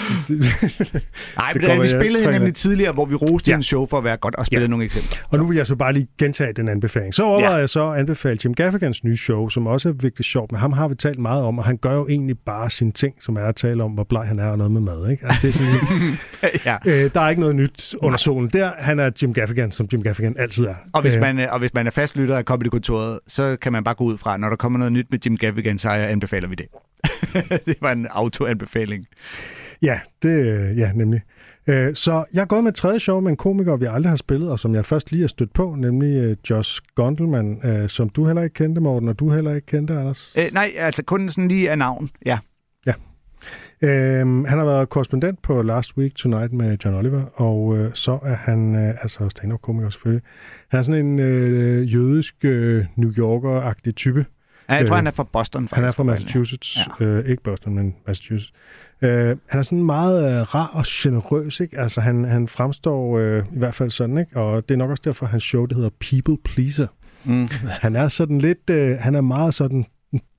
[1.36, 2.30] Nej, men det, vi spillede trænger.
[2.38, 3.56] nemlig tidligere, hvor vi roste Ja.
[3.56, 4.70] en show for at være godt, og spillede Ja.
[4.70, 5.18] nogle eksempler.
[5.30, 7.14] og nu vil jeg så bare lige gentage den anbefaling.
[7.14, 7.58] Så overvejer Ja.
[7.60, 10.72] jeg så at anbefale Jim Gaffigans nye show, som også er virkelig sjovt, men ham
[10.72, 13.44] har vi talt meget om, og han gør jo egentlig bare sine ting, som er
[13.44, 15.10] at tale om, hvor bleg han er og noget med mad.
[15.10, 15.24] Ikke?
[15.26, 16.18] Altså, det er sådan,
[16.94, 17.04] ja.
[17.04, 18.50] Øh, der er ikke noget nyt under solen.
[18.52, 20.74] Der, han er Jim Gaffigan, som Jim Gaffigan altid er.
[20.92, 23.72] Og hvis, Øh, man, øh, og hvis man er fast lytter af Comedy-kontoret, så kan
[23.72, 25.88] man bare gå ud fra, at når der kommer noget nyt med Jim Gaffigan, så
[25.88, 26.66] anbefaler vi det.
[27.66, 29.06] det var en auto-anbefaling.
[29.82, 31.20] Ja, det, ja, nemlig.
[31.66, 34.16] Øh, Så jeg er gået med et tredje show med en komiker, vi aldrig har
[34.16, 38.08] spillet, og som jeg først lige har stødt på, nemlig øh, Josh Gondelman, øh, som
[38.08, 40.34] du heller ikke kendte, Morten, og du heller ikke kendte, Anders.
[40.38, 42.10] Øh, nej, altså kun sådan lige af navn.
[42.26, 42.38] Ja.
[43.84, 48.18] Øhm, han har været korrespondent på Last Week Tonight med John Oliver, og øh, så
[48.24, 50.22] er han øh, altså stand-up-komiker selvfølgelig.
[50.68, 54.26] Han er sådan en øh, jødisk øh, New Yorker-agtig type.
[54.68, 55.74] Ja jeg tror, Øh, han er fra Boston, faktisk.
[55.74, 56.78] Han er fra Massachusetts.
[57.00, 57.04] Ja.
[57.04, 58.52] Øh, ikke Boston, men Massachusetts.
[59.02, 59.10] Øh,
[59.48, 61.78] han er sådan meget øh, rar og generøs, ikke?
[61.80, 64.36] Altså, han, han fremstår øh, i hvert fald sådan, ikke?
[64.36, 66.86] Og det er nok også derfor, hans show, det hedder People Pleaser.
[67.24, 67.48] Mm.
[67.68, 68.70] Han er sådan lidt...
[68.70, 69.84] Øh, han er meget sådan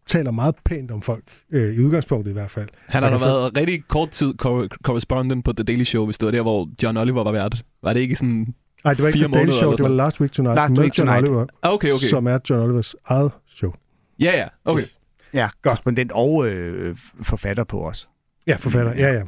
[0.05, 2.67] taler meget pænt om folk, øh, i udgangspunktet i hvert fald.
[2.88, 6.05] Han har da Og så- været rigtig kort tid cor- correspondent på The Daily Show,
[6.05, 7.63] hvis det var der, hvor John Oliver var vært.
[7.83, 8.53] Var det ikke sådan...
[8.83, 10.97] Nej, det var ikke The Daily Show, det var Last Week Tonight Last med Week
[10.97, 11.27] John Tonight.
[11.29, 12.07] Oliver, Ah, Okay, okay.
[12.07, 13.71] som er John Olivers eget show.
[14.23, 14.47] Ja, ja.
[14.65, 14.83] Okay.
[15.33, 18.09] Ja, korrespondent og øh, forfatter på os.
[18.47, 18.93] Ja, forfatter.
[18.93, 19.21] Ja, ja.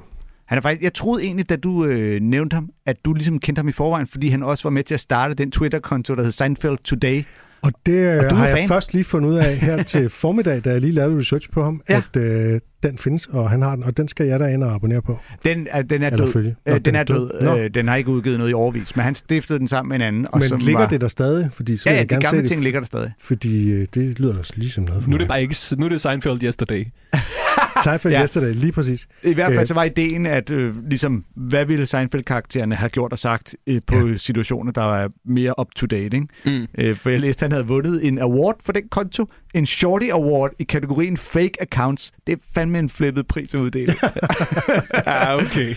[0.45, 3.59] Han er faktisk, jeg troede egentlig, da du øh, nævnte ham, at du ligesom kendte
[3.59, 6.31] ham i forvejen, fordi han også var med til at starte den Twitter-konto, der hed
[6.31, 7.23] Seinfeld Today.
[7.65, 10.61] Og det Og du er har jeg først lige fundet ud af her til formiddag,
[10.65, 12.01] da jeg lige lavede research på ham, Ja.
[12.15, 14.73] at øh, den findes, og han har den, og den skal jeg da ind og
[14.75, 15.19] abonnere på.
[15.45, 16.33] Den er, den er Eller død.
[16.33, 16.55] følge.
[16.65, 17.41] Nå, Øh, den er død.
[17.41, 17.57] Nå.
[17.57, 20.01] Øh, den har ikke udgivet noget i overvis, men han stiftede den sammen med en
[20.01, 20.27] anden.
[20.31, 20.87] Og Men som ligger var...
[20.87, 21.49] det der stadig?
[21.53, 23.11] Fordi så Ja, ja, jeg de gerne gamle se det, ting ligger der stadig.
[23.21, 25.55] fordi øh, det lyder da ligesom noget for Nu er det bare ikke...
[25.77, 26.85] Nu er det Seinfeld Yesterday.
[27.83, 28.17] Seinfeld Ja.
[28.17, 28.23] ja.
[28.23, 29.07] Yesterday, lige præcis.
[29.23, 29.65] I hvert fald Øh.
[29.65, 34.07] så var ideen, at øh, ligesom, hvad ville Seinfeld-karaktererne have gjort og sagt øh, på
[34.07, 34.17] ja.
[34.17, 36.03] situationer, der var mere up-to-date.
[36.17, 36.27] Ikke?
[36.45, 36.67] Mm.
[36.77, 39.29] Øh, for jeg læste, at han havde vundet en award for den konto.
[39.53, 42.11] En Shorty Award i kategorien Fake Accounts.
[42.27, 43.95] Det er fandme en flippet pris at uddele.
[45.05, 45.75] ah, okay.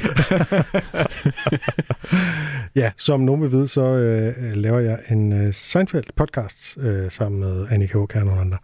[2.77, 7.67] Ja, som nogen vil vide, så øh, laver jeg en øh, Seinfeld-podcast øh, sammen med
[7.71, 8.59] Annika Åkær og nogle andre.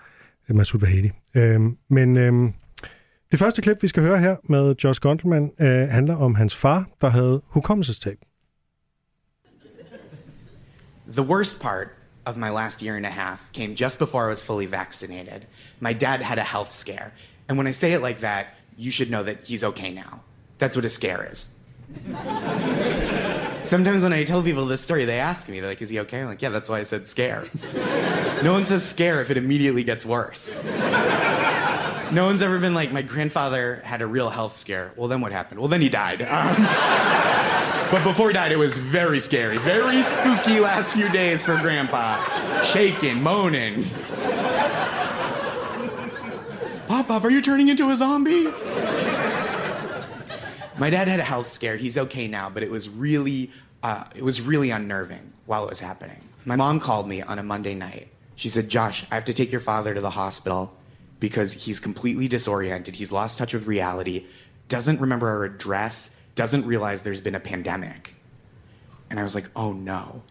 [0.48, 1.10] Masud Vahedi.
[1.34, 2.50] Øh, men øh,
[3.34, 6.86] det første klip, vi skal høre her med Josh Gondelman, øh, handler om hans far,
[7.00, 8.16] der havde hukommelsestab.
[11.12, 11.88] The worst part
[12.24, 15.40] of my last year and a half came just before I was fully vaccinated.
[15.80, 17.10] My dad had a health scare.
[17.48, 18.46] And when I say it like that,
[18.78, 20.20] you should know that he's okay now.
[20.58, 21.54] That's what a scare is.
[23.62, 26.20] Sometimes when I tell people this story, they ask me, they're like, is he okay?
[26.20, 27.44] I'm like, yeah, that's why I said scare.
[28.42, 30.56] no one says scare if it immediately gets worse.
[32.12, 34.92] No one's ever been like, my grandfather had a real health scare.
[34.96, 35.60] Well, then what happened?
[35.60, 36.22] Well, then he died.
[37.84, 39.56] Um, but before he died, it was very scary.
[39.58, 42.24] Very spooky last few days for Grandpa.
[42.62, 43.84] Shaking, moaning.
[46.88, 48.46] Pop Pop, are you turning into a zombie?
[50.76, 51.76] My dad had a health scare.
[51.76, 53.50] He's okay now, but it was really,
[53.82, 56.18] uh, it was really unnerving while it was happening.
[56.44, 58.08] My mom called me on a Monday night.
[58.34, 60.74] She said, "Josh, I have to take your father to the hospital
[61.24, 62.96] because he's completely disoriented.
[62.96, 64.26] He's lost touch with reality.
[64.68, 66.14] Doesn't remember our address.
[66.34, 68.14] Doesn't realize there's been a pandemic."
[69.08, 70.22] And I was like, "Oh no."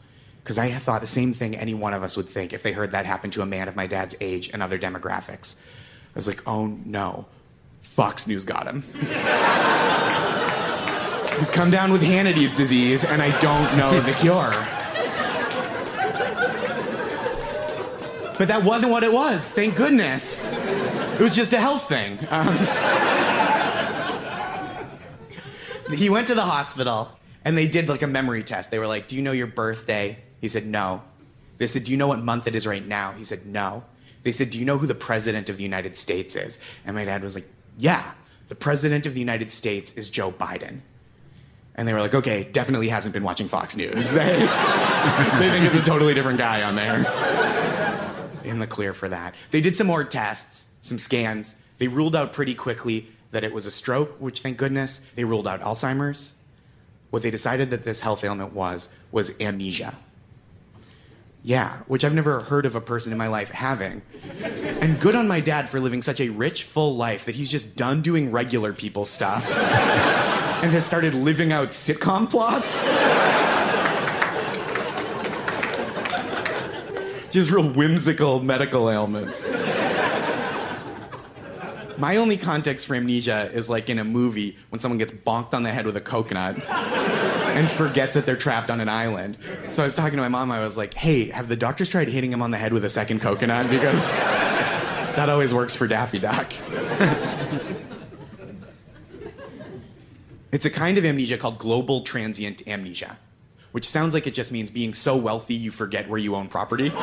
[0.43, 2.91] Because I thought the same thing any one of us would think if they heard
[2.91, 5.59] that happen to a man of my dad's age and other demographics.
[5.61, 7.25] I was like, oh no,
[7.81, 8.83] Fox News got him.
[11.39, 14.53] He's come down with Hannity's disease, and I don't know the cure.
[18.43, 20.51] But that wasn't what it was, thank goodness.
[20.51, 22.19] It was just a health thing.
[22.29, 22.53] Um,
[25.97, 27.09] he went to the hospital,
[27.45, 28.69] and they did like a memory test.
[28.69, 30.17] They were like, Do you know your birthday?
[30.41, 31.03] He said, No.
[31.55, 33.13] They said, Do you know what month it is right now?
[33.13, 33.85] He said, No.
[34.23, 36.59] They said, Do you know who the president of the United States is?
[36.85, 38.11] And my dad was like, Yeah,
[38.49, 40.81] the president of the United States is Joe Biden.
[41.75, 44.11] And they were like, Okay, definitely hasn't been watching Fox News.
[44.11, 44.25] They,
[45.39, 47.42] they think it's a totally different guy on there.
[48.43, 49.35] In the clear for that.
[49.51, 51.61] They did some more tests, some scans.
[51.77, 55.07] They ruled out pretty quickly that it was a stroke, which thank goodness.
[55.15, 56.37] They ruled out Alzheimer's.
[57.09, 59.95] What they decided that this health ailment was, was amnesia.
[61.43, 64.01] Yeah, which I've never heard of a person in my life having.
[64.41, 67.75] And good on my dad for living such a rich, full life that he's just
[67.75, 69.49] done doing regular people stuff
[70.63, 72.87] and has started living out sitcom plots.
[77.33, 79.51] Just real whimsical medical ailments.
[81.97, 85.63] My only context for amnesia is like in a movie when someone gets bonked on
[85.63, 89.39] the head with a coconut and forgets that they're trapped on an island.
[89.69, 92.07] So I was talking to my mom, I was like, hey, have the doctors tried
[92.07, 93.67] hitting him on the head with a second coconut?
[93.67, 93.99] Because
[95.15, 96.53] that always works for Daffy Duck.
[100.51, 103.17] It's a kind of amnesia called global transient amnesia,
[103.73, 106.93] which sounds like it just means being so wealthy you forget where you own property.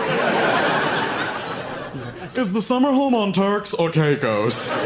[2.37, 4.80] Is the summer home on Turks or Caicos?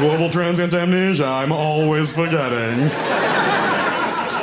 [0.00, 2.90] Global transient amnesia, I'm always forgetting.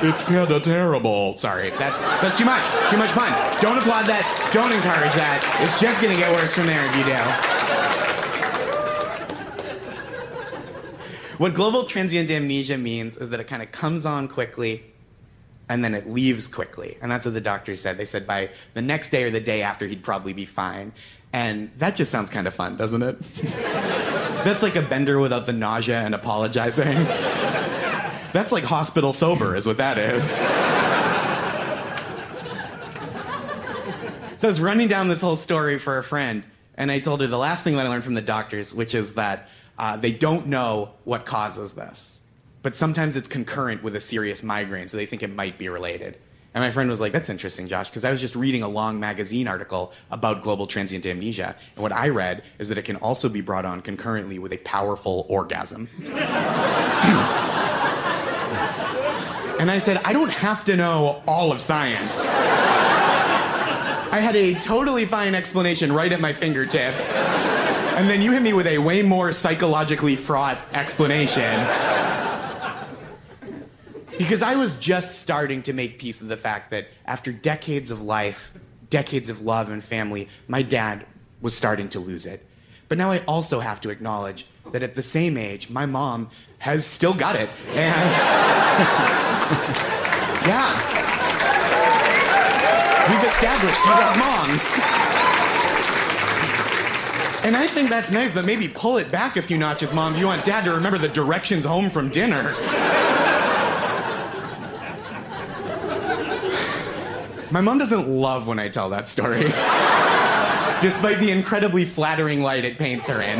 [0.07, 1.35] It's kinda terrible.
[1.35, 2.63] Sorry, that's that's too much.
[2.89, 3.31] Too much pun.
[3.61, 4.23] Don't applaud that.
[4.53, 5.43] Don't encourage that.
[5.61, 7.17] It's just gonna get worse from there if you do.
[11.37, 14.85] What global transient amnesia means is that it kind of comes on quickly
[15.69, 16.97] and then it leaves quickly.
[17.01, 17.97] And that's what the doctors said.
[17.97, 20.93] They said by the next day or the day after, he'd probably be fine.
[21.33, 23.19] And that just sounds kind of fun, doesn't it?
[24.43, 27.05] that's like a bender without the nausea and apologizing.
[28.33, 30.23] That's like hospital sober, is what that is.
[34.39, 36.43] so I was running down this whole story for a friend,
[36.75, 39.13] and I told her the last thing that I learned from the doctors, which is
[39.13, 39.47] that
[39.79, 42.16] uh, they don't know what causes this.
[42.67, 46.17] But sometimes it's concurrent with a serious migraine, so they think it might be related.
[46.53, 48.99] And my friend was like, That's interesting, Josh, because I was just reading a long
[48.99, 51.55] magazine article about global transient amnesia.
[51.75, 54.57] And what I read is that it can also be brought on concurrently with a
[54.57, 55.87] powerful orgasm.
[59.61, 62.19] and I said, I don't have to know all of science.
[62.19, 67.15] I had a totally fine explanation right at my fingertips.
[67.15, 71.65] And then you hit me with a way more psychologically fraught explanation.
[74.27, 78.01] Because I was just starting to make peace with the fact that after decades of
[78.01, 78.53] life,
[78.89, 81.05] decades of love and family, my dad
[81.39, 82.45] was starting to lose it.
[82.89, 86.85] But now I also have to acknowledge that at the same age, my mom has
[86.85, 87.49] still got it.
[87.69, 87.77] And
[90.45, 90.75] yeah.
[93.07, 94.61] We've established we got moms.
[97.45, 100.19] And I think that's nice, but maybe pull it back a few notches, mom, if
[100.19, 102.53] you want dad to remember the directions home from dinner.
[107.49, 109.43] My mom doesn't love when I tell that story,
[110.81, 113.39] despite the incredibly flattering light it paints her in.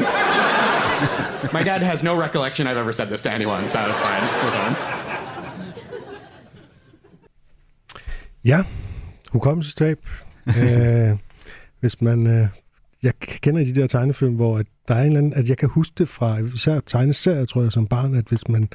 [1.54, 4.24] My dad has no recollection I've ever said this to anyone, so it's fine.
[4.44, 4.76] We're fine.
[8.44, 8.64] Ja,
[9.32, 10.00] hukommelsestab.
[10.58, 11.18] øh,
[11.80, 12.28] hvis man...
[12.28, 12.48] Øh,
[13.04, 15.34] jeg kender de der tegnefilm, hvor at der er en eller anden...
[15.34, 18.70] At jeg kan huske det fra især tegneserier, tror jeg, som barn, at hvis man...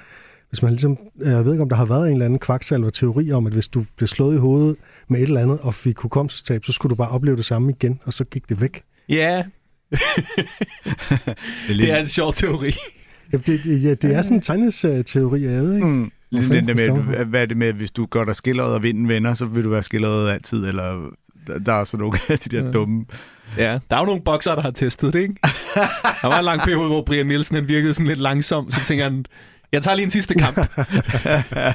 [0.48, 3.32] Hvis man ligesom, jeg ved ikke, om der har været en eller anden kvaksalver teori
[3.32, 4.76] om, at hvis du blev slået i hovedet
[5.12, 8.00] med et eller andet og fik hukommelsestab, så skulle du bare opleve det samme igen,
[8.04, 8.82] og så gik det væk.
[9.08, 9.42] Ja,
[9.92, 9.98] Det
[11.70, 12.70] er, det er en sjov teori.
[13.32, 15.86] Ja, det, ja, det er sådan en tegneserieteori, jeg ved ikke.
[15.86, 16.12] Mm.
[16.30, 19.08] Ligesom den der med, hvad er det med, hvis du gør dig skilleret og vinden
[19.08, 21.10] venner, så vil du være skilleret altid, eller
[21.46, 23.04] der, der er sådan nogle af de der dumme.
[23.58, 25.34] Ja, der er jo nogle bokser, der har testet det, ikke?
[26.22, 29.04] Der var en lang periode, hvor Brian Nielsen han virkede sådan lidt langsom, så tænker
[29.04, 29.24] han,
[29.72, 30.56] jeg tager lige en sidste kamp.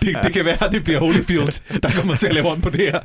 [0.02, 2.70] Det, det kan være, at det bliver Holyfield, der kommer til at lave om på
[2.70, 3.00] det her.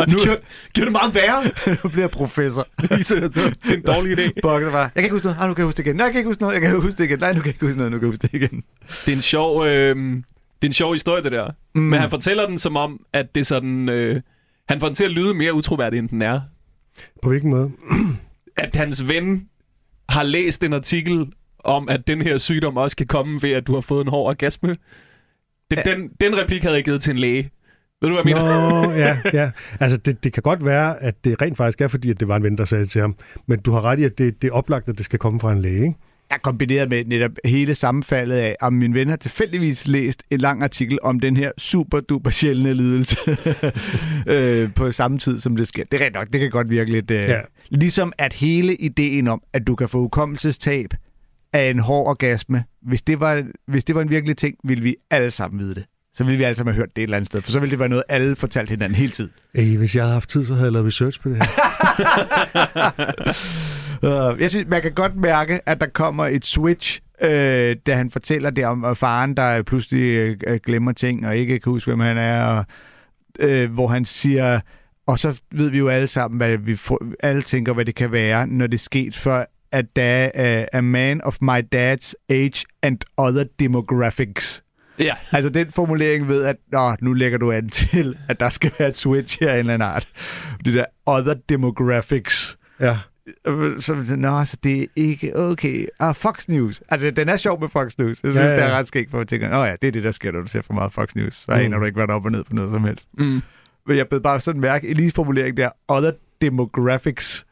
[0.00, 0.40] Og det gjorde,
[0.72, 1.44] gjorde det meget værre.
[1.84, 2.66] Nu bliver jeg professor.
[2.80, 4.30] Det viser, at det er en dårlig idé.
[4.42, 5.96] Bokser bare, jeg kan ikke huske noget, ah, nu kan jeg huske det igen.
[5.96, 7.18] Nej, jeg kan ikke huske noget, jeg kan huske det igen.
[7.18, 8.62] Nej, nu kan jeg ikke huske noget, nu kan jeg huske det igen.
[9.06, 10.22] Det er en sjov, øh, det
[10.62, 11.50] er en sjov historie, det der.
[11.74, 11.82] Mm.
[11.82, 13.88] Men han fortæller den som om, at det er sådan...
[13.88, 14.20] Øh,
[14.68, 16.40] han får den til at lyde mere utroværdig, end den er.
[17.22, 17.70] På hvilken måde?
[18.56, 19.48] At hans ven
[20.08, 21.26] har læst en artikel
[21.64, 24.28] om, at den her sygdom også kan komme ved, at du har fået en hård
[24.28, 24.74] orgasme.
[25.70, 25.82] Det, ja.
[25.82, 27.50] den, den replik havde jeg givet til en læge.
[28.00, 28.82] Ved du, hvad jeg mener?
[28.86, 29.50] Nå, ja, ja.
[29.80, 32.36] Altså, det, det kan godt være, at det rent faktisk er, fordi at det var
[32.36, 33.16] en ven, der sagde til ham.
[33.46, 35.52] Men du har ret i, at det, det er oplagt, at det skal komme fra
[35.52, 35.94] en læge, ikke?
[36.30, 40.62] Jeg kombineret med netop hele sammenfaldet af, om min ven har tilfældigvis læst en lang
[40.62, 43.16] artikel om den her super duper sjældne lidelse
[44.26, 45.84] øh, på samme tid, som det sker.
[45.92, 47.10] Det er rent nok, det kan godt virke lidt...
[47.10, 47.40] Øh, Ja.
[47.70, 50.94] Ligesom at hele ideen om, at du kan få hukommelsestab
[51.52, 54.96] af en hård orgasme, hvis det var, hvis det var en virkelig ting, ville vi
[55.10, 55.84] alle sammen vide det.
[56.14, 57.70] Så ville vi alle sammen have hørt det et eller andet sted, for så ville
[57.70, 59.30] det være noget, alle fortalte hinanden hele tiden.
[59.54, 61.44] Ej, hvis jeg havde haft tid, så havde jeg lavet research på det her.
[64.02, 68.10] Uh, jeg synes, man kan godt mærke, at der kommer et switch, øh, da han
[68.10, 72.18] fortæller det om faren, der pludselig øh, glemmer ting og ikke kan huske, hvem han
[72.18, 72.64] er, og,
[73.40, 74.60] øh, hvor han siger,
[75.06, 78.12] og så ved vi jo alle sammen, hvad vi får, alle tænker, hvad det kan
[78.12, 82.64] være, når det er sket for at der er a man of my dad's age
[82.82, 84.62] and other demographics.
[84.98, 85.14] Ja.
[85.32, 88.88] Altså den formulering ved, at Nå, nu lægger du an til, at der skal være
[88.88, 90.08] et switch her af en eller anden art.
[90.64, 92.58] Det der other demographics.
[92.80, 92.98] Ja.
[93.80, 95.86] Så, nå, så det er ikke okay.
[96.00, 96.82] Ah, Fox News.
[96.88, 98.08] Altså, den er sjov med Fox News.
[98.22, 99.92] Jeg synes, Ja, ja, det er ret skægt, for at tænke, åh ja, det er
[99.92, 101.34] det, der sker, når du ser for meget Fox News.
[101.34, 101.58] Så Mm.
[101.58, 103.08] aner du ikke, hvad der op og ned på noget som helst.
[103.18, 103.42] Mm.
[103.86, 107.46] Men jeg blev bare sådan mærke, i lige formulering der, other demographics.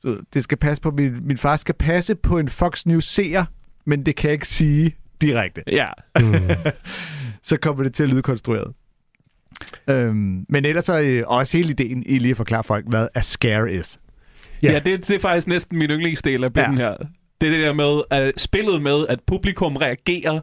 [0.00, 3.44] Så det skal passe på, min, min far skal passe på en Fox News seer,
[3.84, 5.62] men det kan jeg ikke sige direkte.
[5.66, 5.88] Ja.
[7.42, 8.72] Så kommer det til at lyde konstrueret.
[9.88, 13.20] Øhm, men ellers så øh, også hele ideen i lige at forklare folk, hvad a
[13.20, 14.00] scare is.
[14.62, 16.84] Ja, ja det, det er faktisk næsten min yndlingsdel af bitten Ja.
[16.84, 16.90] ja.
[16.90, 16.96] her.
[17.40, 20.40] Det er det der med, at spillet med, at publikum reagerer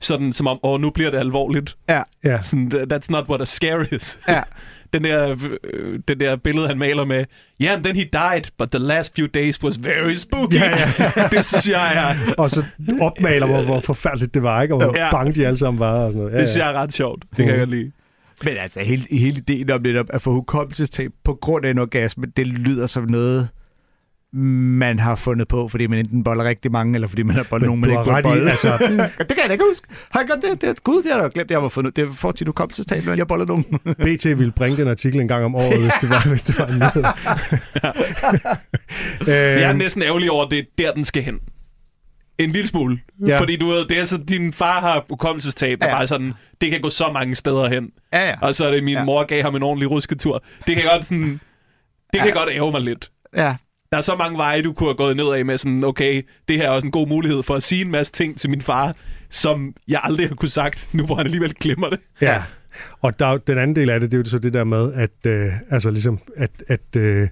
[0.00, 1.76] sådan som om, åh, nu bliver det alvorligt.
[1.88, 2.02] Ja.
[2.24, 2.42] Ja.
[2.42, 4.18] Sådan, that's not what a scare is.
[4.28, 4.42] Ja.
[4.92, 5.36] den, der,
[5.74, 7.24] øh, den der billede, han maler med,
[7.62, 10.54] yeah, and then he died, but the last few days was very spooky.
[10.54, 11.28] Ja, ja.
[11.36, 12.64] det synes jeg er, Og så
[13.00, 14.74] opmaler, hvor, hvor forfærdeligt det var, ikke?
[14.74, 15.10] Og hvor Ja.
[15.10, 15.90] bange de alle sammen var.
[15.92, 16.32] Og sådan noget.
[16.34, 16.66] Ja, det synes ja.
[16.66, 17.22] jeg er ret sjovt.
[17.30, 17.92] Det kan jeg godt lide.
[18.44, 22.26] Men altså, hele, hele ideen om netop at få hukommelsestab på grund af en orgasme,
[22.36, 23.48] det lyder som noget,
[24.32, 27.66] man har fundet på, fordi man enten boller rigtig mange, eller fordi man har bollet
[27.66, 28.50] nogen, man ikke har burde bolle.
[28.50, 28.76] altså-
[29.18, 29.86] det kan jeg da ikke huske.
[30.10, 30.60] Har jeg godt det?
[30.60, 31.50] det gud, det har jeg da glemt.
[31.50, 31.96] Jeg har fundet.
[31.96, 33.64] Det får tit hukommelsestab, når jeg boller nogen.
[34.16, 36.66] BT ville bringe den artikel en gang om året, hvis det var, hvis det var
[36.66, 37.04] en nyhed.
[39.26, 41.38] Jeg er Øhm, næsten ærgerlig over, at det er der, den skal hen.
[42.38, 43.00] En lille smule.
[43.26, 43.40] Ja.
[43.40, 45.94] Fordi du ved, det er så, din far har hukommelsestab, og Ja.
[45.94, 47.90] bare sådan, det kan gå så mange steder hen.
[48.12, 48.34] ja, ja.
[48.42, 49.04] Og så er det, min Ja.
[49.04, 50.42] mor gav ham en ordentlig rusketur.
[50.66, 51.40] Det kan godt sådan...
[52.12, 52.34] Det kan Ja.
[52.38, 53.10] godt ære mig lidt.
[53.36, 53.54] ja.
[53.92, 56.56] Der er så mange veje, du kunne have gået ned af med sådan, okay, det
[56.56, 58.96] her er også en god mulighed for at sige en masse ting til min far,
[59.30, 61.98] som jeg aldrig har kunne sagt, nu hvor han alligevel glemmer det.
[62.20, 62.42] Ja,
[63.00, 64.92] og der, er den anden del af det, det er jo så det der med,
[64.92, 67.28] at, øh, altså ligesom, at, at øh,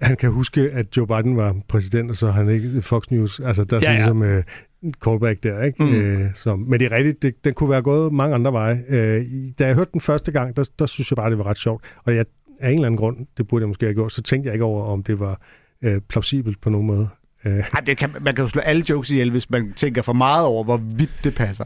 [0.00, 3.40] han kan huske, at Joe Biden var præsident, og så han ikke Fox News.
[3.40, 4.36] Altså, der er Ja, sådan ja.
[4.36, 4.46] ligesom
[4.84, 5.82] øh, callback der, ikke?
[5.82, 5.94] Mm.
[5.94, 8.82] Øh, så, men det er rigtigt, det, den kunne være gået mange andre veje.
[8.88, 9.24] Øh,
[9.58, 11.84] da jeg hørte den første gang, der, der synes jeg bare, det var ret sjovt.
[12.04, 12.24] Og jeg,
[12.60, 14.64] af en eller anden grund, det burde jeg måske have gjort, så tænkte jeg ikke
[14.64, 15.40] over, om det var
[15.84, 17.08] øh, plausibelt på nogen måde.
[17.44, 20.12] Øh, Ej, det kan, man kan jo slå alle jokes ihjel, hvis man tænker for
[20.12, 21.64] meget over, hvor vidt det passer.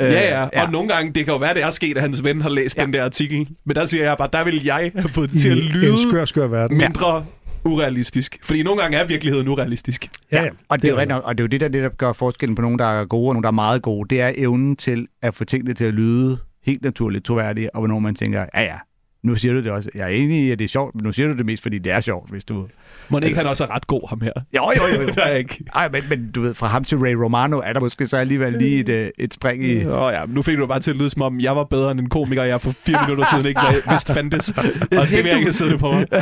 [0.00, 2.24] Øh, Ja, ja, og nogle gange, det kan jo være, det er sket, at hans
[2.24, 2.82] ven har læst Ja.
[2.82, 2.86] ja.
[2.86, 3.48] den der artikel.
[3.64, 6.24] Men der siger jeg bare, der vil jeg have fået det til at lyde skør,
[6.24, 6.76] skør verden.
[6.78, 7.24] mindre
[7.64, 8.38] urealistisk.
[8.44, 10.08] Fordi nogle gange er virkeligheden urealistisk.
[10.32, 10.48] Ja, ja.
[10.68, 12.54] Og det, er jo, rigtig nok- og det er jo det, der netop gør forskellen
[12.54, 14.08] på nogen, der er gode og nogen, der er meget gode.
[14.10, 17.98] Det er evnen til at få tingene til at lyde helt naturligt troværdige, og hvornår
[17.98, 18.76] man tænker, ja ja,
[19.24, 19.88] nu siger du det også.
[19.94, 21.78] Jeg er enig i, at det er sjovt, men nu siger du det mest, fordi
[21.78, 22.66] det er sjovt, hvis du...
[23.08, 24.32] Må ikke han også er ret god, ham her?
[24.56, 25.02] Jo, jo, jo.
[25.02, 25.08] jo.
[25.14, 25.64] der er ikke.
[25.74, 28.52] Ej, men, men du ved, fra ham til Ray Romano er der måske så alligevel
[28.52, 29.86] lige et, øh, et spring i...
[29.86, 31.90] Åh oh, ja, nu fik du bare til at lyde som om, jeg var bedre
[31.90, 34.48] end en komiker, jeg for fire minutter siden ikke var- vidste fandtes.
[34.98, 36.06] Og det vil jeg ikke siddende på mig.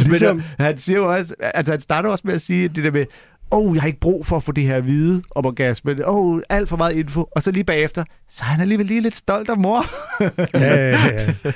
[0.00, 2.84] Men Ligesom- øh, han siger jo også, altså han starter også med at sige det
[2.84, 3.06] der med,
[3.52, 5.98] oh, jeg har ikke brug for at få det her at vide om orgasmen.
[6.06, 7.26] Åh, oh, alt for meget info.
[7.36, 9.84] Og så lige bagefter, så er han alligevel lige lidt stolt af mor.
[10.54, 10.96] ja, ja,
[11.44, 11.52] ja.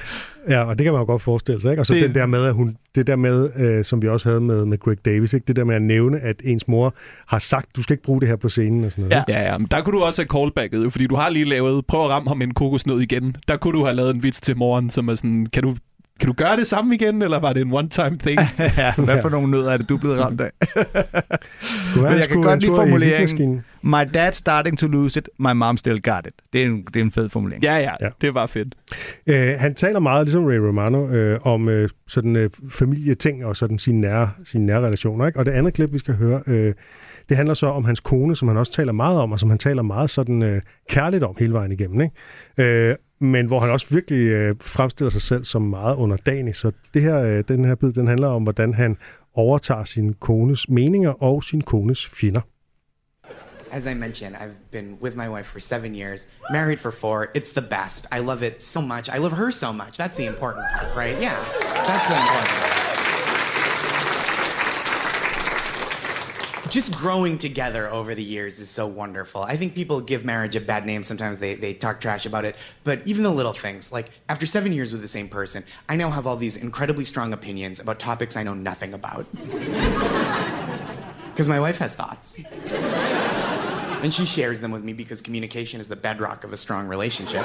[0.48, 1.70] ja, og det kan man jo godt forestille sig.
[1.70, 1.82] Ikke?
[1.82, 4.28] Og så Det- den der med, at hun, det der med, øh, som vi også
[4.28, 5.44] havde med, med Greg Davis, ikke?
[5.46, 6.94] det der med at nævne, at ens mor
[7.26, 9.24] har sagt, du skal ikke bruge det her på scenen og sådan noget.
[9.28, 9.34] Ja.
[9.40, 12.04] Ja, ja, men der kunne du også have callbacket, fordi du har lige lavet, prøv
[12.04, 13.36] at ramme ham med en kokosnød igen.
[13.48, 15.76] Der kunne du have lavet en vits til moren, som er sådan, kan du,
[16.20, 18.40] kan du gøre det samme igen, eller var det en one-time thing?
[18.78, 20.50] ja, hvad for nogle nødder er det, du er blevet ramt af?
[21.96, 23.64] Men jeg kan godt lide formuleringen.
[23.82, 26.32] My dad starting to lose it, my mom still got it.
[26.52, 27.64] Det er en, det er en fed formulering.
[27.64, 27.90] ja, ja, Ja.
[28.00, 28.74] ja, det var fedt.
[29.26, 33.78] Øh, han taler meget, ligesom Ray Romano, øh, om øh, sådan øh, familieting og sådan
[33.78, 35.26] sine nære, sine nære relationer.
[35.26, 35.38] Ikke?
[35.38, 36.74] Og det andet klip, vi skal høre, øh,
[37.28, 39.58] det handler så om hans kone, som han også taler meget om, og som han
[39.58, 42.00] taler meget sådan øh, kærligt om hele vejen igennem.
[42.00, 42.88] Ikke?
[42.88, 46.56] Øh, men hvor han også virkelig øh, fremstiller sig selv som meget underdanig.
[46.56, 48.96] Så det her, øh, den her bid, den handler om, hvordan han
[49.34, 52.40] overtager sin kones meninger og sin kones fjender.
[53.72, 57.26] As I mentioned, I've been with my wife for seven years, married for four.
[57.34, 58.06] It's the best.
[58.12, 59.08] I love it so much.
[59.08, 59.98] I love her so much.
[59.98, 61.20] That's the important part, right?
[61.20, 61.36] Yeah,
[61.86, 62.85] that's the important part.
[66.68, 69.42] Just growing together over the years is so wonderful.
[69.42, 71.02] I think people give marriage a bad name.
[71.02, 72.56] Sometimes they, they talk trash about it.
[72.82, 76.10] But even the little things, like after seven years with the same person, I now
[76.10, 79.26] have all these incredibly strong opinions about topics I know nothing about.
[81.36, 82.38] Because my wife has thoughts.
[84.02, 87.44] And she shares them with me because communication is the bedrock of a strong relationship.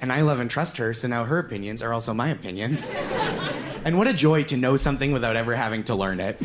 [0.00, 2.98] And I love and trust her, so now her opinions are also my opinions.
[3.84, 6.40] And what a joy to know something without ever having to learn it.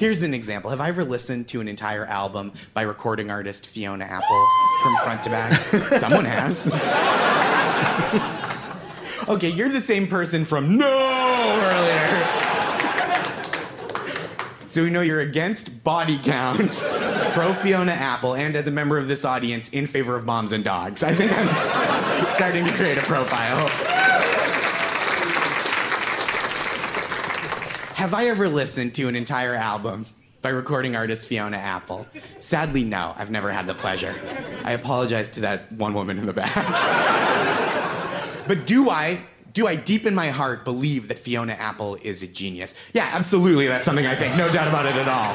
[0.00, 0.70] Here's an example.
[0.70, 4.48] Have I ever listened to an entire album by recording artist Fiona Apple
[4.82, 5.60] from front to back?
[5.98, 6.68] Someone has.
[9.28, 10.88] okay, you're the same person from No
[11.64, 12.24] earlier.
[14.68, 16.80] So we know you're against body count,
[17.34, 20.64] pro Fiona Apple, and as a member of this audience, in favor of moms and
[20.64, 21.02] dogs.
[21.02, 24.09] I think I'm starting to create a profile.
[28.00, 30.06] Have I ever listened to an entire album
[30.40, 32.06] by recording artist Fiona Apple?
[32.38, 33.12] Sadly, no.
[33.14, 34.18] I've never had the pleasure.
[34.64, 36.54] I apologize to that one woman in the back.
[38.48, 39.20] but do I,
[39.52, 42.74] do I deep in my heart believe that Fiona Apple is a genius?
[42.94, 43.66] Yeah, absolutely.
[43.66, 44.34] That's something I think.
[44.34, 45.34] No doubt about it at all.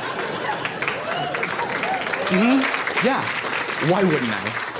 [2.32, 3.06] Mm-hmm.
[3.06, 3.92] Yeah.
[3.92, 4.75] Why wouldn't I?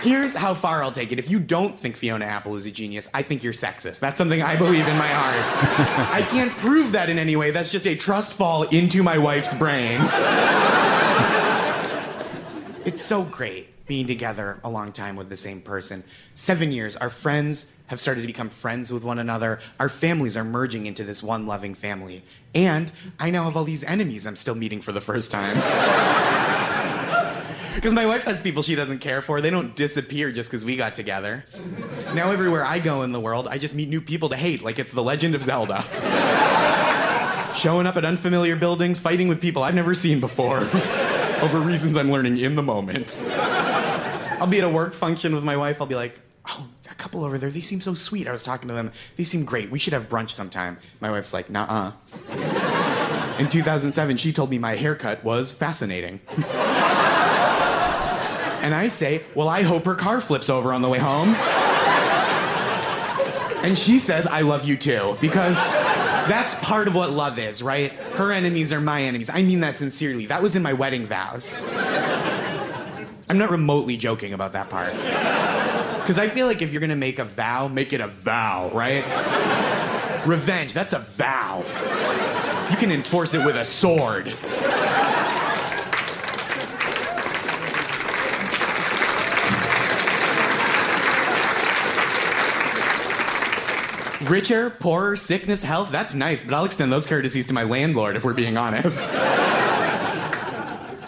[0.00, 1.18] Here's how far I'll take it.
[1.18, 3.98] If you don't think Fiona Apple is a genius, I think you're sexist.
[4.00, 6.14] That's something I believe in my heart.
[6.14, 7.50] I can't prove that in any way.
[7.50, 10.00] That's just a trust fall into my wife's brain.
[12.84, 16.04] it's so great being together a long time with the same person.
[16.34, 16.96] Seven years.
[16.96, 19.58] Our friends have started to become friends with one another.
[19.80, 22.22] Our families are merging into this one loving family.
[22.54, 25.56] And I now have all these enemies I'm still meeting for the first time.
[27.78, 29.40] Because my wife has people she doesn't care for.
[29.40, 31.44] They don't disappear just because we got together.
[32.12, 34.80] Now, everywhere I go in the world, I just meet new people to hate, like
[34.80, 35.84] it's the Legend of Zelda.
[37.54, 40.58] Showing up at unfamiliar buildings, fighting with people I've never seen before,
[41.40, 43.22] over reasons I'm learning in the moment.
[43.28, 45.80] I'll be at a work function with my wife.
[45.80, 46.18] I'll be like,
[46.48, 48.26] oh, that couple over there, they seem so sweet.
[48.26, 48.90] I was talking to them.
[49.16, 49.70] They seem great.
[49.70, 50.78] We should have brunch sometime.
[51.00, 51.92] My wife's like, nah
[52.28, 53.38] uh.
[53.38, 56.18] In 2007, she told me my haircut was fascinating.
[58.60, 61.34] And I say, Well, I hope her car flips over on the way home.
[63.64, 65.18] And she says, I love you too.
[65.20, 65.56] Because
[66.28, 67.90] that's part of what love is, right?
[67.90, 69.30] Her enemies are my enemies.
[69.32, 70.26] I mean that sincerely.
[70.26, 71.62] That was in my wedding vows.
[73.28, 74.92] I'm not remotely joking about that part.
[76.00, 79.04] Because I feel like if you're gonna make a vow, make it a vow, right?
[80.26, 81.64] Revenge, that's a vow.
[82.70, 84.34] You can enforce it with a sword.
[94.22, 98.24] Richer, poorer, sickness, health, that's nice, but I'll extend those courtesies to my landlord if
[98.24, 99.14] we're being honest.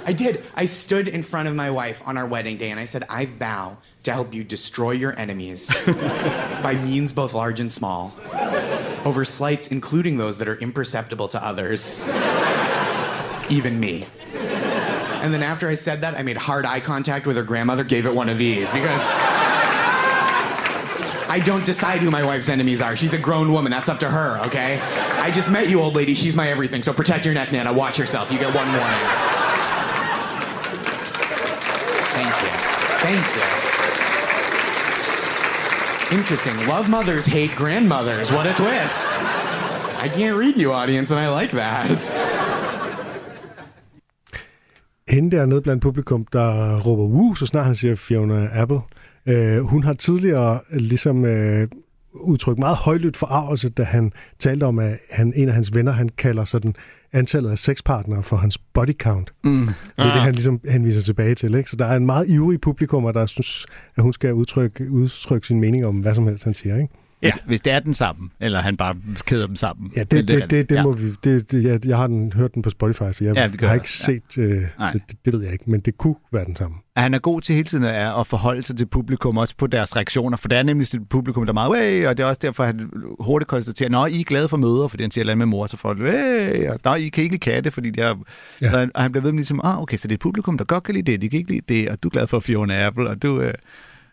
[0.07, 0.45] I did.
[0.55, 3.27] I stood in front of my wife on our wedding day and I said, I
[3.27, 8.13] vow to help you destroy your enemies by means both large and small,
[9.05, 12.09] over slights, including those that are imperceptible to others,
[13.51, 14.07] even me.
[14.35, 18.07] And then after I said that, I made hard eye contact with her grandmother, gave
[18.07, 19.30] it one of these because.
[21.31, 22.97] I don't decide who my wife's enemies are.
[22.97, 23.71] She's a grown woman.
[23.71, 24.81] That's up to her, okay?
[25.27, 26.13] I just met you, old lady.
[26.13, 26.83] She's my everything.
[26.83, 27.73] So protect your neck, Nana.
[27.73, 28.33] Watch yourself.
[28.33, 29.07] You get one warning.
[32.19, 32.51] Thank you.
[33.07, 33.27] Thank
[36.11, 36.19] you.
[36.19, 36.57] Interesting.
[36.67, 38.33] Love mothers hate grandmothers.
[38.33, 39.23] What a twist.
[40.03, 42.03] I can't read you, audience, and I like that.
[45.07, 48.81] Hende dernede blandt publikum, der råber woo, så snart han siger Fiona Apple.
[49.27, 51.69] Øh, hun har tidligere ligesom øh,
[52.13, 56.09] udtrykt meget højlydt forarvelse, da han talte om, at han, en af hans venner, han
[56.09, 56.75] kalder sådan
[57.13, 59.33] antallet af sexpartnere for hans body count.
[59.45, 59.67] Mm.
[59.67, 60.15] Det er ah.
[60.15, 61.55] det, han ligesom henviser tilbage til.
[61.55, 61.71] Ikke?
[61.71, 63.67] Så der er en meget ivrig publikum, der synes,
[63.97, 66.77] at hun skal udtrykke, udtrykke sin mening om, hvad som helst han siger.
[66.77, 66.95] Ikke?
[67.23, 67.31] Ja.
[67.31, 68.97] Hvis, hvis det er den sammen, eller han bare
[69.27, 69.93] kæder dem sammen.
[69.97, 70.83] Ja, det, det, det, det, det ja.
[70.83, 71.13] må vi...
[71.25, 73.75] Det, det, jeg, jeg har den, hørt den på Spotify, så jeg, ja, det har
[73.75, 74.05] ikke ja.
[74.05, 74.39] set...
[74.39, 76.77] Øh, så det, det ved jeg ikke, men det kunne være den samme.
[76.97, 79.97] Han er god til hele tiden at, at forholde sig til publikum, også på deres
[79.97, 82.07] reaktioner, for det er nemlig et publikum, der er meget, Way!
[82.07, 82.91] og det er også derfor, at han
[83.21, 85.77] hurtigt konstaterer, Nå, I er glade for møder, fordi han siger noget med mor, så
[85.77, 88.15] får det, og der, I kan ikke lide katte, fordi det er...
[88.61, 88.87] Ja.
[88.95, 90.85] Og han bliver ved med ligesom, ah, okay, så det er et publikum, der godt
[90.85, 93.09] kan lide det, de kan ikke lide det, og du er glad for Fiona Apple,
[93.09, 93.41] og du...
[93.41, 93.55] Øh,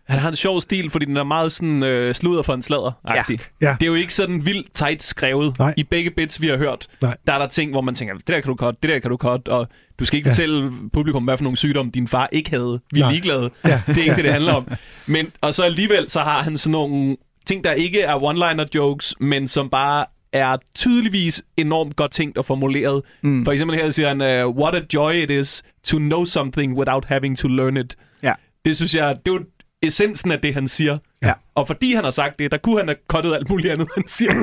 [0.08, 2.92] han har en sjov stil, fordi den er meget sådan øh, sludder for en sladder
[3.08, 3.24] ja.
[3.62, 3.76] ja.
[3.80, 5.60] Det er jo ikke sådan vildt tight skrevet.
[5.60, 5.74] Nej.
[5.78, 7.18] I begge bits, vi har hørt, Nej.
[7.28, 9.12] der er der ting, hvor man tænker, det der kan du cut, det der kan
[9.12, 9.68] du cut, og
[10.00, 10.32] du skal ikke ja.
[10.32, 12.80] fortælle publikum, hvad for nogle sygdomme din far ikke havde.
[12.92, 13.12] Vi er Nej.
[13.12, 13.50] ligeglade.
[13.66, 13.82] Ja.
[13.88, 14.68] Det er ikke det, det handler om.
[15.06, 19.16] Men, og så alligevel, så har han sådan nogle ting, der ikke er one-liner jokes,
[19.20, 23.02] men som bare er tydeligvis enormt godt tænkt og formuleret.
[23.22, 23.46] Mm.
[23.46, 27.06] For eksempel her siger han, uh, what a joy it is to know something without
[27.06, 27.96] having to learn it.
[28.24, 28.34] Ja.
[28.66, 29.46] Det synes jeg, det er jo
[29.82, 30.98] essensen af det, han siger.
[31.24, 31.34] Ja.
[31.56, 34.08] Og fordi han har sagt det, der kunne han have kottet alt muligt andet, han
[34.08, 34.34] siger.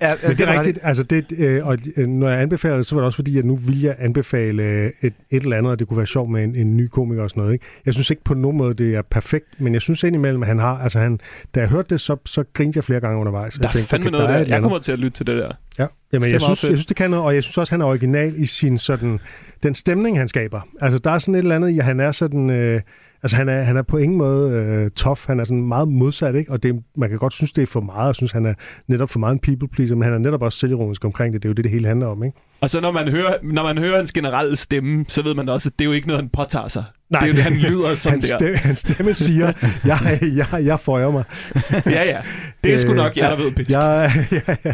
[0.00, 0.78] ja, Men det er rigtigt.
[0.82, 3.44] Altså det, øh, og øh, når jeg anbefaler det, så var det også fordi, at
[3.44, 6.44] nu vil jeg anbefale øh, et, et eller andet, og det kunne være sjovt med
[6.44, 7.52] en, en ny komiker og sådan noget.
[7.52, 7.64] Ikke?
[7.86, 10.58] Jeg synes ikke på nogen måde, det er perfekt, men jeg synes indimellem, at han
[10.58, 11.20] har, altså han,
[11.54, 13.54] da jeg hørte det, så, så grinte jeg flere gange undervejs.
[13.54, 14.44] Der er tænkte, fandme okay, noget der.
[14.44, 14.54] der.
[14.54, 15.52] Jeg kommer til at lytte til det der.
[15.78, 17.84] Ja, Jamen, jeg, synes, jeg synes, det kan noget, og jeg synes også, han er
[17.84, 19.20] original i sin sådan,
[19.62, 20.60] den stemning, han skaber.
[20.80, 22.50] Altså, der er sådan et eller andet, ja, han er sådan...
[22.50, 22.80] Øh,
[23.22, 26.34] Altså han er, han er på ingen måde øh, tough, han er sådan meget modsat,
[26.34, 26.52] ikke?
[26.52, 28.54] og det, man kan godt synes, det er for meget, og synes, han er
[28.86, 31.48] netop for meget en people pleaser, men han er netop også selvironisk omkring det, det
[31.48, 32.24] er jo det, det hele handler om.
[32.24, 32.36] Ikke?
[32.60, 35.68] Og så når man, hører, når man hører hans generelle stemme, så ved man også,
[35.68, 36.84] at det er jo ikke noget, han påtager sig.
[37.10, 38.56] Nej, det er jo det, han lyder som hans stemme, der.
[38.56, 39.52] Hans stemme siger,
[39.84, 41.24] jeg, jeg, jeg føjer mig.
[41.86, 42.20] ja, ja.
[42.64, 43.76] Det er sgu nok jeg, der ved bedst.
[43.76, 44.00] Ja,
[44.32, 44.72] ja, ja.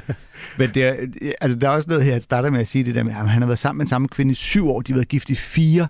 [0.58, 0.94] Men det er,
[1.40, 3.28] altså, der er også noget her, at starter med at sige det der med, at
[3.28, 5.30] han har været sammen med en samme kvinde i syv år, de har været gift
[5.30, 5.86] i fire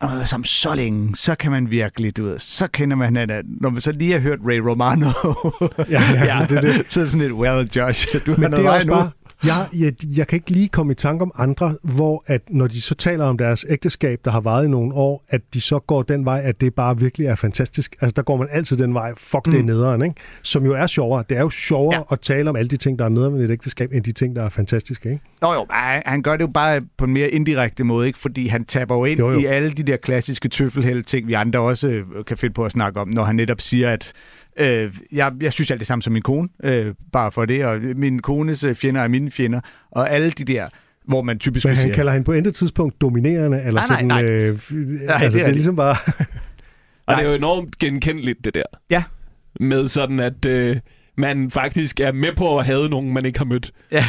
[0.00, 3.44] og man sammen så længe, så kan man virkelig, du ved, så kender man at
[3.60, 5.10] når man så lige har hørt Ray Romano,
[5.90, 6.84] ja, ja, ja, det, det.
[6.92, 8.92] så er sådan et, well, Josh, du Men det er også nu.
[8.94, 9.10] Bare,
[9.44, 12.80] Jeg, jeg, jeg kan ikke lige komme i tanke om andre, hvor at når de
[12.80, 16.02] så taler om deres ægteskab, der har varet i nogle år, at de så går
[16.02, 17.96] den vej, at det bare virkelig er fantastisk.
[18.00, 19.64] Altså der går man altid den vej, fuck det er Mm.
[19.66, 20.14] nederen, ikke?
[20.42, 21.24] Som jo er sjovere.
[21.28, 22.02] Det er jo sjovere Ja.
[22.12, 24.36] at tale om alle de ting, der er nederen ved et ægteskab, end de ting,
[24.36, 25.22] der er fantastiske, ikke?
[25.42, 28.18] Nå jo, han, gør det jo bare på en mere indirekte måde, ikke?
[28.18, 31.32] fordi han taber jo ind Jo, jo, i alle de der klassiske tøffelhæld ting, vi
[31.32, 34.12] andre også øh, kan finde på at snakke om, når han netop siger, at
[34.56, 37.80] øh, jeg, jeg synes alt det samme som min kone, øh, bare for det, og
[37.96, 40.68] min kones øh, fjender er mine fjender, og alle de der,
[41.04, 44.22] hvor man typisk Men han sige, kalder hende på intet tidspunkt dominerende, eller Nej, nej,
[44.22, 44.24] sådan...
[44.24, 44.24] nej.
[44.24, 44.58] Øh,
[45.06, 45.96] Nej, altså, det er det er ligesom bare...
[47.06, 47.20] Og Nej.
[47.20, 48.62] det er jo enormt genkendeligt, det der.
[48.90, 49.02] Ja.
[49.60, 50.76] Med sådan, at øh,
[51.16, 53.72] man faktisk er med på at have nogen, man ikke har mødt.
[53.92, 54.04] ja,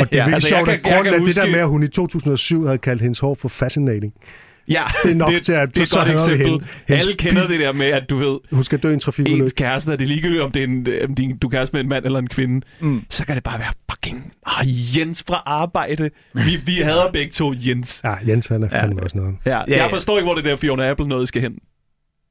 [0.00, 1.36] Og det er ja, virkelig altså, jeg sjovt, kan- at jeg grunden kan af det
[1.36, 4.12] der med, at hun i 2007 havde kaldt hendes hår for fascinating.
[4.68, 6.46] Ja, Det er nok til, at det er så et godt eksempel.
[6.46, 6.64] hende.
[6.88, 9.42] Hendes Alle kender det der med, at du ved, Hun skal dø i en trafikulykke.
[9.42, 11.80] ens kæreste, er det ligegyldigt, om, det er en, om din, du er kæreste med
[11.80, 13.02] en mand eller en kvinde, Mm.
[13.10, 16.10] så kan det bare være fucking oh, Jens fra arbejde.
[16.34, 18.00] Vi, vi hader begge to Jens.
[18.04, 18.82] Ja, Jens han er Ja.
[18.82, 19.34] fandme også noget.
[19.46, 21.58] Ja, Ja, jeg forstår ikke, hvor det der Fiona Apple noget skal hen.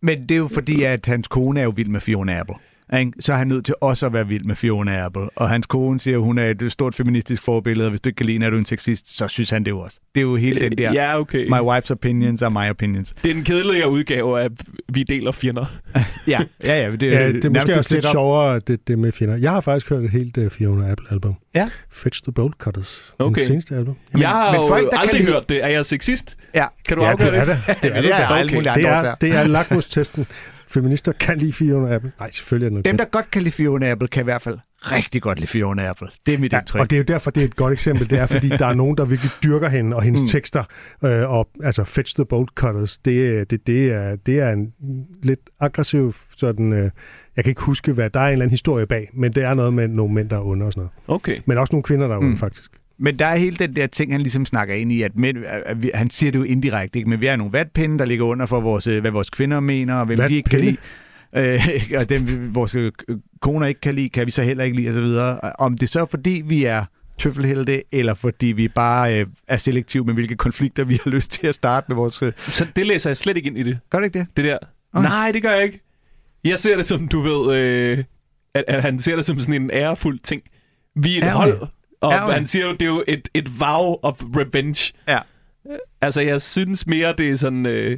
[0.02, 2.56] Men det er jo fordi, at hans kone er jo vild med Fiona Apple.
[3.00, 3.12] Ikke?
[3.20, 5.30] Så er han nødt til også at være vild med Fiona Apple.
[5.36, 8.18] Og hans kone siger, at hun er et stort feministisk forbillede, og hvis du ikke
[8.18, 10.00] kan lide, er du en sexist, så synes han det jo også.
[10.16, 11.46] Det er jo hele den der, Ja, okay.
[11.48, 13.14] my wife's opinions are my opinions.
[13.24, 14.48] Det er en kedeligere udgave af,
[14.94, 15.66] vi deler fjender.
[16.28, 16.92] Ja, ja, ja.
[16.92, 19.36] Det, Ja, det er måske et også lidt sjovere, det, det med fjender.
[19.38, 21.36] Jeg har faktisk hørt et helt uh, Fiona Apple-album.
[21.56, 21.70] Ja.
[21.92, 23.14] Fetch the Bolt Cutters.
[23.20, 23.40] Okay.
[23.40, 23.96] Den seneste album.
[24.14, 25.64] Jamen, jeg har men folk, der kan aldrig lide- hørt det.
[25.64, 26.38] Er jeg sexist?
[26.56, 27.58] Ja, Kan du ja, afgøre det er det?
[27.68, 27.76] det.
[27.84, 28.14] Det er det det.
[28.14, 28.34] er da.
[28.36, 30.26] alle mulige Det andre er, det er lakmustesten.
[30.74, 32.12] Feminister kan lide Fiona Apple.
[32.20, 34.42] Nej, selvfølgelig er det noget Dem, der godt kan lide Fiona Apple, kan i hvert
[34.42, 36.08] fald rigtig godt lide Fiona Apple.
[36.26, 36.82] Det er mit Ja, indtryk.
[36.82, 38.10] og det er jo derfor, det er et godt eksempel.
[38.10, 40.24] Det er, fordi der er nogen, der virkelig dyrker hende og hendes Mm.
[40.24, 40.28] mm.
[40.28, 40.64] tekster.
[41.04, 44.74] Øh, og altså, Fetch the Bolt Cutters, det, det, det, er, det er en
[45.24, 46.74] lidt aggressiv sådan...
[46.74, 46.90] Øh,
[47.36, 49.54] jeg kan ikke huske, hvad der er en eller anden historie bag, men det er
[49.54, 51.22] noget med nogle mænd, der er under og sådan noget.
[51.22, 51.40] Okay.
[51.46, 52.26] Men også nogle kvinder, der er Mm.
[52.26, 52.72] under, faktisk.
[52.98, 55.84] Men der er hele den der ting, han ligesom snakker ind i, at, mænd, at
[55.84, 57.10] vi, han siger det jo indirekte, ikke?
[57.10, 59.96] men vi er nogle vatpinde, der ligger under for, vores, øh, hvad vores kvinder mener,
[59.96, 60.78] og hvem de ikke kan lide.
[61.34, 61.92] Vatpinde?
[61.94, 62.92] Øh, og dem vi- vores øh,
[63.42, 65.40] koner ikke kan lide, kan vi så heller ikke lide, og så videre.
[65.60, 66.86] Om det så er, fordi vi er
[67.18, 71.48] tøffelhelte, eller fordi vi bare øh, er selektive med, hvilke konflikter vi har lyst til
[71.48, 72.22] at starte med vores...
[72.22, 72.32] Øh.
[72.38, 73.80] Så det læser jeg slet ikke ind i det.
[73.90, 74.28] Gør det ikke det?
[74.38, 74.58] Det der.
[74.94, 75.08] Okay.
[75.10, 75.80] Nej, det gør jeg ikke.
[76.44, 78.04] Jeg ser det som, du ved, øh,
[78.54, 80.42] at, at han ser det som sådan en ærefuld ting.
[80.96, 81.34] Vi er et okay.
[81.34, 81.68] hold,
[82.04, 82.34] og Ja, okay.
[82.34, 84.94] han siger jo, det er jo et, et vow of revenge.
[85.08, 85.20] Ja.
[86.02, 87.66] Altså, jeg synes mere, det er sådan...
[87.66, 87.98] Øh,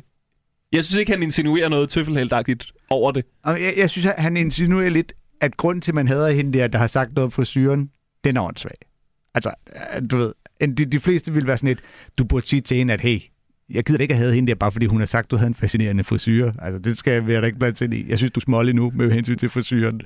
[0.72, 3.26] jeg synes ikke, han insinuerer noget tøffelheldagtigt over det.
[3.46, 6.80] Jeg, jeg synes, han insinuerer lidt, at grund til, at man hader hende der, der
[6.80, 7.90] har sagt noget om frisyren,
[8.24, 8.78] den er åndssvag.
[9.34, 9.52] Altså,
[9.96, 11.80] øh, du ved, de, de fleste vil være sådan lidt,
[12.18, 13.22] du burde sige til hende, at hey,
[13.70, 15.56] jeg gider ikke at have hende der, bare fordi hun har sagt, du havde en
[15.56, 16.52] fascinerende frisyr.
[16.62, 18.10] Altså, det skal jeg da ikke blande ind i.
[18.10, 20.02] Jeg synes, du er smålig nu med hensyn til frisyren.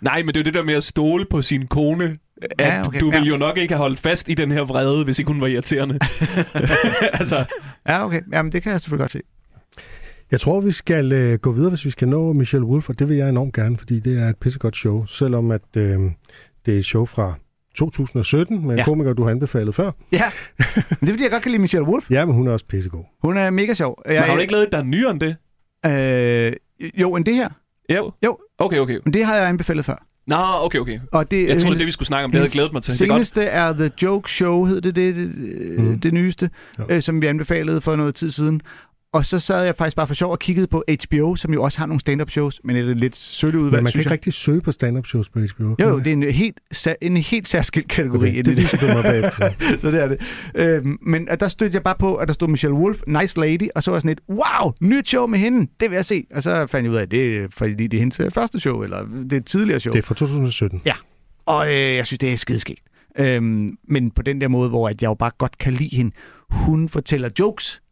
[0.00, 2.18] Nej, men det er jo det der med at stole på sin kone.
[2.42, 3.00] At Ja, okay.
[3.00, 3.28] du ville Ja.
[3.30, 5.98] jo nok ikke have holdt fast i den her vrede, hvis ikke hun var irriterende.
[7.20, 7.44] altså,
[7.88, 8.20] Ja, okay.
[8.32, 9.20] Jamen, det kan jeg selvfølgelig godt se.
[10.30, 13.08] Jeg tror, vi skal øh, gå videre, hvis vi skal nå Michelle Wolf, og det
[13.08, 15.98] vil jeg enormt gerne, fordi det er et pissegodt show, selvom at øh,
[16.66, 17.34] det er et show fra
[17.74, 18.84] 2017 med en Ja.
[18.84, 19.90] komiker, du har anbefalet før.
[20.12, 20.22] Ja,
[20.58, 20.66] men
[21.00, 22.10] det er fordi, jeg godt kan lide Michelle Wolf.
[22.10, 23.04] Ja, men hun er også pissegod.
[23.24, 24.02] Hun er mega sjov.
[24.06, 25.36] men har hun ikke lavet et, der er nyere end det?
[25.86, 26.52] Øh,
[27.00, 27.48] jo, end det her.
[27.90, 28.12] Jo.
[28.24, 28.38] Jo.
[28.58, 28.98] Okay, okay.
[29.04, 30.06] Men det har jeg anbefalet før.
[30.26, 30.98] Nå, okay, okay.
[31.12, 32.30] Og det, Jeg troede, det er det, vi skulle snakke om.
[32.30, 32.92] Det havde jeg glædet mig til.
[32.92, 33.16] Det er godt.
[33.18, 35.30] seneste er The Joke Show, hed det det, det,
[35.78, 35.84] Mm.
[35.84, 36.00] mm.
[36.00, 36.84] det nyeste, Jo.
[36.90, 38.60] øh, som vi anbefalede for noget tid siden.
[39.12, 41.78] Og så sad jeg faktisk bare for sjov og kiggede på HBO, som jo også
[41.78, 44.12] har nogle stand-up shows, men det er lidt sølle udvalg, Men man kan ikke jeg.
[44.12, 45.74] rigtig søge på stand-up shows på HBO.
[45.80, 46.60] Jo, jo, det er en helt,
[47.00, 48.28] en helt særskilt kategori.
[48.28, 49.50] okay, det viser du mig bagefter.
[49.80, 50.20] så det er det.
[50.54, 53.82] Øhm, men der stødte jeg bare på, at der stod Michelle Wolf, Nice Lady, og
[53.82, 56.24] så var jeg sådan et, wow, nyt show med hende, det vil jeg se.
[56.34, 58.60] Og så fandt jeg ud af, at det er, fordi det er hendes øh, første
[58.60, 59.92] show, eller det er et tidligere show.
[59.92, 60.80] Det er fra 2017.
[61.46, 62.80] Og øh, jeg synes, det er skideskægt.
[63.18, 66.12] Øhm, men på den der måde, hvor at jeg jo bare godt kan lide hende.
[66.50, 67.82] Hun fortæller jokes.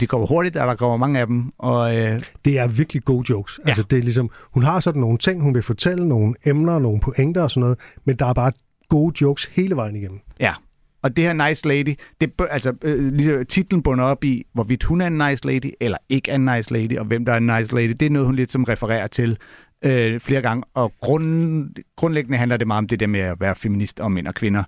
[0.00, 1.52] De kommer hurtigt, og der kommer mange af dem.
[1.58, 3.60] Og øh, Det er virkelig gode jokes.
[3.64, 3.68] Ja.
[3.68, 7.00] Altså, det er ligesom, hun har sådan nogle ting, hun vil fortælle, nogle emner, nogle
[7.00, 8.52] pointer og sådan noget, men der er bare
[8.88, 10.20] gode jokes hele vejen igennem.
[10.40, 10.54] ja,
[11.02, 15.00] og det her Nice Lady, det, altså, øh, ligesom titlen bunder op i, hvorvidt hun
[15.00, 17.46] er en nice lady, eller ikke er en nice lady, og hvem der er en
[17.46, 17.88] nice lady.
[17.88, 19.38] Det er noget, hun lidt som refererer til
[19.84, 20.64] øh, flere gange.
[20.74, 24.26] Og grund, grundlæggende handler det meget om det der med at være feminist og mænd
[24.26, 24.62] og kvinder.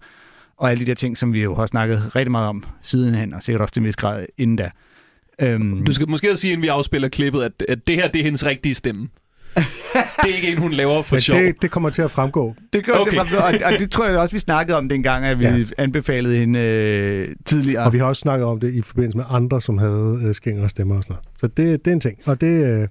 [0.57, 3.43] Og alle de der ting, som vi jo har snakket rigtig meget om sidenhen, og
[3.43, 4.71] sikkert også til en vis grad inden da.
[5.41, 8.19] Øhm, Du skal måske også sige, inden vi afspiller klippet, at, at det her, det
[8.21, 9.09] er hendes rigtige stemme.
[10.23, 11.39] det er ikke en, hun laver for Men sjov.
[11.39, 12.55] det, det kommer til at fremgå.
[12.73, 13.19] Det gør Okay.
[13.19, 13.37] okay.
[13.37, 15.57] og, og det tror jeg også, vi snakkede om dengang, at vi Ja.
[15.57, 15.65] ja.
[15.79, 17.83] anbefalede hende øh, tidligere.
[17.85, 20.69] Og vi har også snakket om det i forbindelse med andre, som havde øh, skængere
[20.69, 21.25] stemmer og sådan noget.
[21.41, 22.19] Så det, det er en ting.
[22.27, 22.89] Og det, øh, Det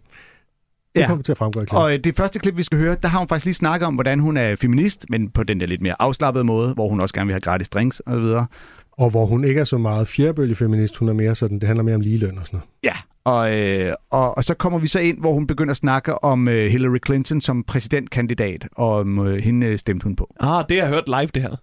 [0.95, 1.07] Ja.
[1.07, 1.79] kommer til at fremgå i klippet.
[1.83, 3.93] Og øh, det første klip, vi skal høre, der har hun faktisk lige snakket om,
[3.93, 7.13] hvordan hun er feminist, men på den der lidt mere afslappede måde, hvor hun også
[7.15, 8.45] gerne vil have gratis drinks og så videre.
[8.99, 11.95] Og hvor hun ikke er så meget fjerbølgefeminist, hun er mere sådan, det handler mere
[11.95, 12.69] om ligeløn og sådan noget.
[12.83, 16.23] Ja, og, øh, og, og så kommer vi så ind, hvor hun begynder at snakke
[16.23, 20.33] om øh, Hillary Clinton som præsidentkandidat, og om øh, hende øh, stemte hun på.
[20.39, 21.55] Ah, det har jeg hørt live, det her.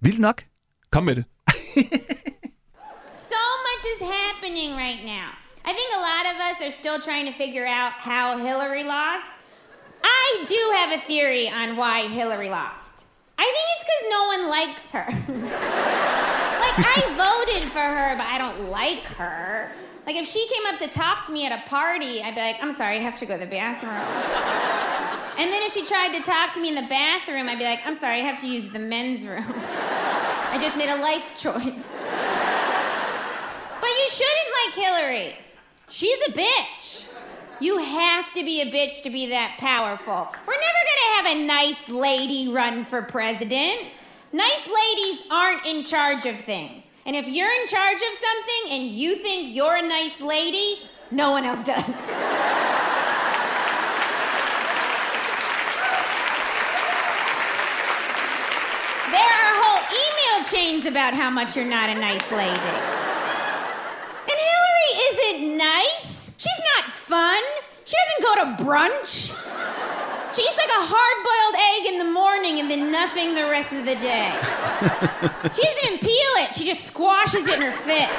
[0.00, 0.44] Vildt nok.
[0.90, 1.24] Kom med det.
[3.32, 5.28] So much is happening right now.
[5.70, 9.36] I think a lot of us are still trying to figure out how Hillary lost.
[10.22, 10.24] I
[10.54, 12.91] do have a theory on why Hillary lost.
[13.38, 15.06] I think it's because no one likes her.
[16.60, 19.72] like, I voted for her, but I don't like her.
[20.06, 22.62] Like, if she came up to talk to me at a party, I'd be like,
[22.62, 23.92] I'm sorry, I have to go to the bathroom.
[25.38, 27.86] and then if she tried to talk to me in the bathroom, I'd be like,
[27.86, 29.44] I'm sorry, I have to use the men's room.
[29.46, 31.78] I just made a life choice.
[33.80, 35.36] But you shouldn't like Hillary.
[35.88, 37.06] She's a bitch.
[37.62, 40.26] You have to be a bitch to be that powerful.
[40.48, 43.86] We're never gonna have a nice lady run for president.
[44.32, 46.82] Nice ladies aren't in charge of things.
[47.06, 50.80] And if you're in charge of something and you think you're a nice lady,
[51.12, 51.86] no one else does.
[51.86, 51.94] There
[59.14, 62.58] are whole email chains about how much you're not a nice lady.
[64.26, 66.01] And Hillary isn't nice.
[66.42, 67.40] She's not fun.
[67.84, 69.30] She doesn't go to brunch.
[70.34, 73.70] She eats like a hard boiled egg in the morning and then nothing the rest
[73.70, 74.34] of the day.
[75.54, 78.10] she doesn't even peel it, she just squashes it in her fist.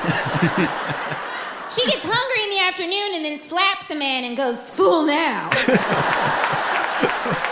[1.75, 5.49] she gets hungry in the afternoon and then slaps a man and goes, Fool now.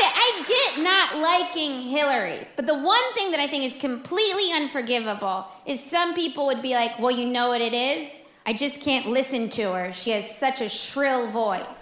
[0.00, 2.46] And I get not liking Hillary.
[2.56, 6.74] But the one thing that I think is completely unforgivable is some people would be
[6.74, 8.10] like, well, you know what it is?
[8.46, 9.92] I just can't listen to her.
[9.92, 11.80] She has such a shrill voice.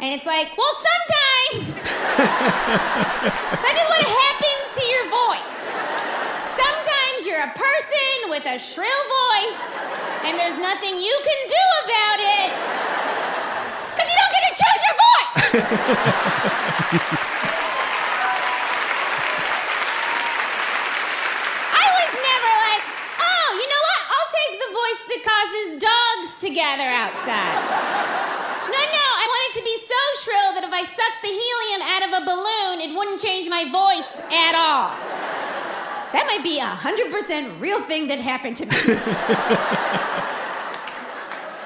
[0.00, 1.74] And it's like, well, sometimes
[2.18, 5.54] that's just what happens to your voice.
[6.58, 9.56] Sometimes you're a person with a shrill voice,
[10.24, 12.52] and there's nothing you can do about it.
[13.94, 15.24] Because you don't get to choose your voice.
[21.74, 22.84] I was never like,
[23.22, 24.02] oh, you know what?
[24.10, 27.60] I'll take the voice that causes dogs to gather outside.
[28.72, 31.82] No, no, I want it to be so shrill that if I sucked the helium
[31.92, 34.88] out of a balloon, it wouldn't change my voice at all.
[36.16, 38.72] That might be a 100% real thing that happened to me.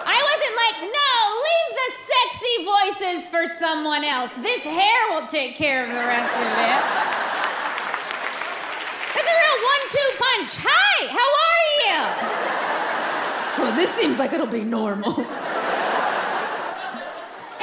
[0.03, 1.15] I wasn't like, no,
[1.47, 4.35] leave the sexy voices for someone else.
[4.43, 6.83] This hair will take care of the rest of it.
[9.15, 10.59] That's a real one-two punch.
[10.67, 11.23] Hi, how are you?
[11.23, 11.28] Well,
[13.79, 15.15] this seems like it'll be normal.
[15.23, 15.29] and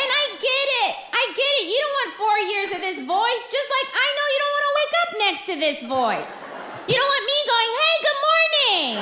[0.07, 0.95] I get it.
[1.11, 1.68] I get it.
[1.68, 4.63] You don't want four years of this voice, just like I know you don't want
[4.63, 6.32] to wake up next to this voice.
[6.88, 8.95] You don't want me going, hey, good morning.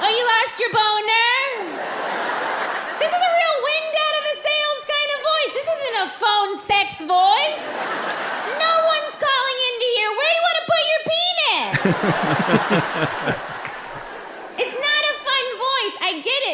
[0.00, 1.76] Oh, you lost your boner?
[2.96, 5.52] This is a real wind out of the sails kind of voice.
[5.52, 7.60] This isn't a phone sex voice.
[8.56, 10.08] No one's calling into here.
[10.16, 11.76] Where do you want to put your penis?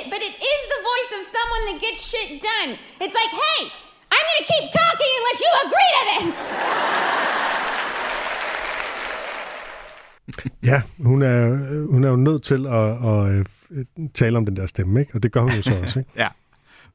[0.00, 2.70] it, but it is the voice of someone that gets shit done.
[3.02, 3.60] It's like, hey,
[4.14, 6.24] I'm gonna keep talking unless you agree to this.
[10.62, 11.48] Ja, hun er,
[11.92, 13.46] hun er jo nødt til at, at,
[13.78, 15.14] at tale om den der stemme, ikke?
[15.14, 16.10] Og det gør hun jo så også, ikke?
[16.22, 16.28] Ja.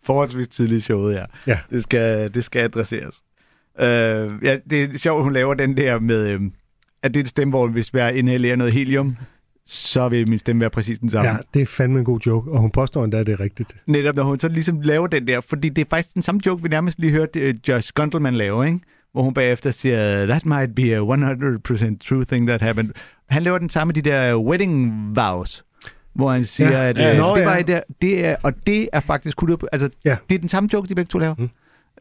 [0.03, 1.25] Forholdsvis tidligt showet, ja.
[1.47, 1.59] Ja.
[1.69, 3.15] Det skal, det skal adresseres.
[3.79, 3.85] Øh,
[4.43, 6.41] ja, det er sjovt, at hun laver den der med, øh,
[7.03, 9.17] at det er et stemme, hvor hvis jeg inhalerer noget helium,
[9.67, 11.29] så vil min stemme være præcis den samme.
[11.31, 13.75] Ja, det er fandme en god joke, og hun påstår endda, at det er rigtigt.
[13.87, 16.63] Netop når hun så ligesom laver den der, fordi det er faktisk den samme joke,
[16.63, 18.79] vi nærmest lige hørte uh, Josh Gundelman lave, ikke?
[19.11, 22.89] hvor hun bagefter siger, that might be a 100% true thing that happened.
[23.29, 25.65] Han laver den samme, de der wedding vows,
[26.15, 26.81] hvor han siger, Ja.
[26.83, 26.89] ja.
[26.89, 27.45] at Ja, øh, nå, det ja.
[27.47, 30.15] var der, det er, og det er faktisk kun altså Ja.
[30.29, 31.35] det er den samme joke, de begge to laver.
[31.35, 31.49] Mm.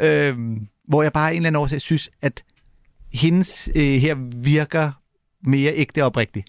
[0.06, 2.44] Øhm, hvor jeg bare af en eller anden årsag synes, at
[3.12, 4.90] hendes øh, her virker
[5.46, 6.44] mere ægte og oprigtig.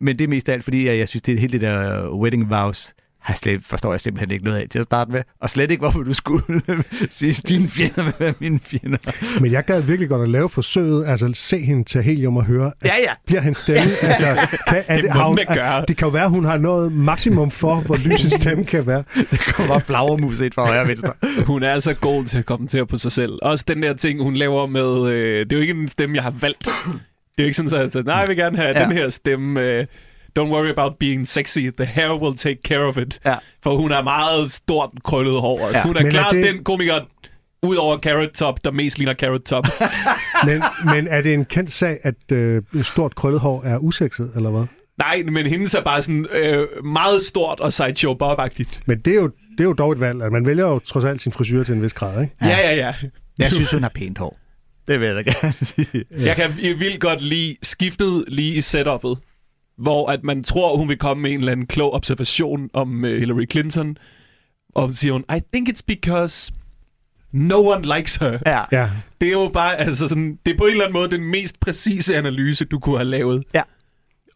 [0.00, 2.08] Men det er mest af alt, fordi jeg, jeg synes, det er hele det der
[2.14, 5.22] wedding vows, har slet, forstår jeg simpelthen ikke noget af til at starte med.
[5.40, 6.44] Og slet ikke, hvorfor du skulle
[7.10, 8.98] sige, at dine fjender vil være mine fjender.
[9.40, 12.72] Men jeg gad virkelig godt at lave forsøget, altså se hende til helium og høre,
[12.80, 13.12] at Ja, ja.
[13.26, 15.84] bliver hendes stemme, altså, kan, er Det må hun, gøre.
[15.88, 18.86] Det kan jo være, at hun har noget maksimum for, hvor lys en stemme kan
[18.86, 19.04] være.
[19.30, 21.12] Det kommer bare flagermus ind fra højre venstre.
[21.46, 23.38] Hun er så god til at kommentere på sig selv.
[23.42, 25.12] Også den der ting, hun laver med...
[25.12, 26.68] Øh, det er jo ikke en stemme, jeg har valgt.
[27.40, 28.78] Det er jo ikke sådan, at jeg siger, nej, jeg vil gerne have Ja.
[28.78, 28.84] ja.
[28.84, 29.60] den her stemme.
[29.60, 29.86] Øh,
[30.38, 33.20] don't worry about being sexy, the hair will take care of it.
[33.24, 33.34] Ja.
[33.62, 35.68] For hun har meget stort krøllet hår.
[35.74, 36.94] Ja, hun er men er klart det- den komiker,
[37.62, 39.66] ud over Carrot Top, der mest ligner Carrot Top.
[40.46, 44.50] Men, men er det en kendt sag, at øh, stort krøllet hår er usekset, eller
[44.50, 44.64] hvad?
[44.98, 48.80] Nej, men hendes er bare sådan øh, meget stort og sideshow bob-agtigt.
[48.86, 50.22] Men det er, jo, det er jo dog et valg.
[50.22, 52.34] at Man vælger jo trods alt sin frisyr til en vis grad, ikke?
[52.42, 52.94] Ja, ja, ja.
[53.38, 54.38] Jeg synes, hun har pænt hår.
[54.90, 56.04] Det vil jeg da gerne sige.
[56.10, 59.18] Jeg kan vildt godt lide skiftet lige i setupet,
[59.78, 63.10] hvor at man tror, hun vil komme med en eller anden klog observation om uh,
[63.10, 63.96] Hillary Clinton,
[64.74, 66.52] og så siger hun, I think it's because
[67.32, 68.38] no one likes her.
[68.46, 68.62] Ja.
[68.72, 68.90] Ja.
[69.20, 71.60] Det er jo bare, altså sådan, det er på en eller anden måde den mest
[71.60, 73.44] præcise analyse, du kunne have lavet.
[73.54, 73.62] Ja.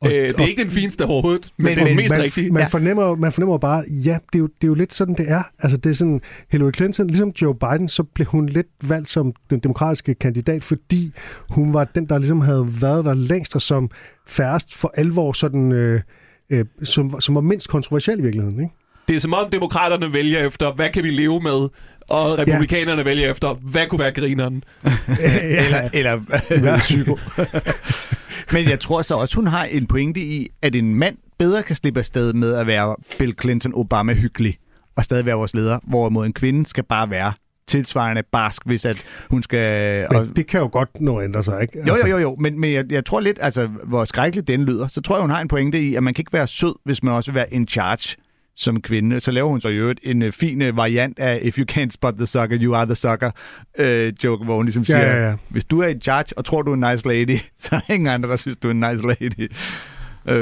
[0.01, 2.11] Og- øh, det er og- ikke den fineste overhovedet, men, Men- det er den mest
[2.15, 2.51] man, rigtige.
[2.51, 2.67] man, Ja.
[2.67, 5.43] fornemmer, man fornemmer bare, ja, det er, jo, det er jo lidt sådan, det er.
[5.59, 6.21] Altså, det er sådan,
[6.53, 11.13] Hillary Clinton, ligesom Joe Biden, så blev hun lidt valgt som den demokratiske kandidat, fordi
[11.51, 13.91] hun var den, der ligesom havde været der længst, og som
[14.27, 15.73] færrest for alvor sådan...
[15.73, 16.01] Øh,
[16.51, 18.75] øh, som, som var mindst kontroversiel i virkeligheden, ikke?
[19.09, 21.69] Det er som om demokraterne vælger efter, hvad kan vi leve med,
[22.09, 23.05] og republikanerne ja.
[23.05, 24.65] vælger efter, hvad kunne være grineren.
[25.21, 26.21] eller, eller
[26.51, 27.19] eller psyko.
[28.55, 31.77] Men jeg tror så også, hun har en pointe i, at en mand bedre kan
[31.77, 34.59] slippe afsted med at være Bill Clinton Obama hyggelig
[34.97, 37.33] og stadig være vores leder, hvorimod en kvinde skal bare være
[37.67, 38.97] tilsvarende barsk, hvis at
[39.31, 40.07] hun skal...
[40.11, 41.79] Men og, det kan jo godt nå at ændre sig, ikke?
[41.89, 44.89] jo, jo, jo, jo, men, men jeg, jeg tror lidt, altså, hvor skrækkeligt den lyder,
[44.89, 47.03] så tror jeg, hun har en pointe i, at man kan ikke være sød, hvis
[47.03, 48.17] man også vil være in charge
[48.57, 49.21] som kvinde.
[49.21, 51.91] Så laver hun så i øvrigt en uh, fin uh, variant af If you can't
[51.91, 53.31] spot the sucker, you are the sucker
[53.81, 55.37] uh, joke, hvor hun ligesom Ja, siger, ja, ja.
[55.49, 57.95] hvis du er in charge og tror, du er en nice lady, så er der
[57.95, 59.53] ingen andre, der synes, du er en nice lady.
[60.31, 60.35] Uh,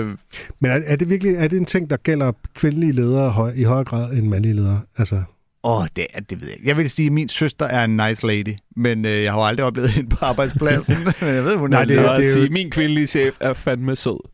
[0.60, 3.62] Men er, er, det virkelig er det en ting, der gælder kvindelige ledere høj, i
[3.62, 4.80] højere grad end mandlige ledere?
[4.98, 5.22] Altså,
[5.64, 6.68] Åh, det, er- det ved jeg ikke.
[6.68, 9.44] Jeg vil sige, at min søster er en nice lady, men øh, jeg har jo
[9.46, 10.96] aldrig oplevet hende på arbejdspladsen.
[11.20, 13.06] men jeg ved, hun Nej, er det- Det, er det er jo- sige, min kvindelige
[13.06, 14.28] chef er fandme sød.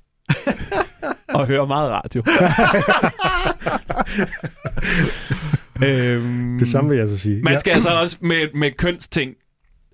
[1.29, 2.23] Og hører meget radio.
[5.87, 7.43] øhm, det samme vil jeg så sige.
[7.43, 9.35] Man skal altså også med, med kønsting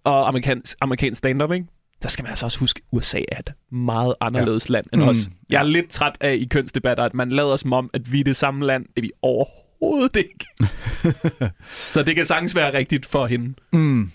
[0.05, 1.67] og amerikansk, amerikansk stand-up, ikke?
[2.03, 4.73] der skal man altså også huske, at USA er et meget anderledes ja.
[4.73, 5.29] land end Mm, os.
[5.51, 8.25] Jeg er lidt træt af i kønsdebatter, at man lader som om, at vi er
[8.25, 8.85] det samme land.
[8.85, 10.47] Det er vi overhovedet ikke.
[11.95, 13.55] Så det kan sagtens være rigtigt for hende.
[13.73, 14.11] Mm.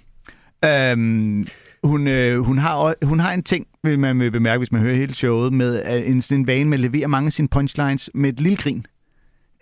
[0.66, 1.48] Øhm,
[1.84, 4.82] hun, øh, hun, har, også- hun har en ting, vil man vil bemærke, hvis man
[4.82, 7.48] hører hele showet, med øh, en, sådan en vane med at levere mange af sine
[7.48, 8.86] punchlines med et lille grin.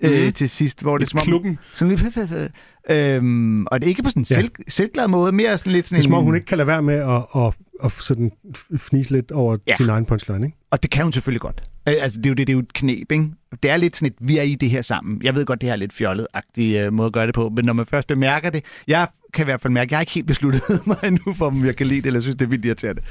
[0.03, 0.09] Mm.
[0.09, 1.25] Øh, til sidst, hvor det er som om...
[1.25, 1.59] klubben.
[1.73, 2.49] Sådan lidt, fed, fed.
[2.89, 4.35] Øhm, og det er ikke på sådan en Ja.
[4.35, 6.23] selv, selvglad måde, mere sådan lidt sådan Det er som en...
[6.25, 7.53] hun ikke kan lade være med at, at,
[7.83, 8.31] at sådan
[8.77, 9.75] fnise lidt over ja.
[9.77, 10.57] Sin egen punchline, ikke?
[10.71, 11.63] Og det kan hun selvfølgelig godt.
[11.87, 13.25] Øh, Altså, det er jo, det, det er jo et knep, ikke?
[13.63, 15.21] Det er lidt sådan et, vi er i det her sammen.
[15.23, 17.65] Jeg ved godt, det her er lidt fjollet-agtig uh, måde at gøre det på, men
[17.65, 19.07] når man først bemærker det, jeg
[19.37, 21.75] kan i hvert fald mærke, jeg har ikke helt besluttet mig endnu for, om jeg
[21.75, 23.01] kan lide det, eller synes, det er vildt irriterende.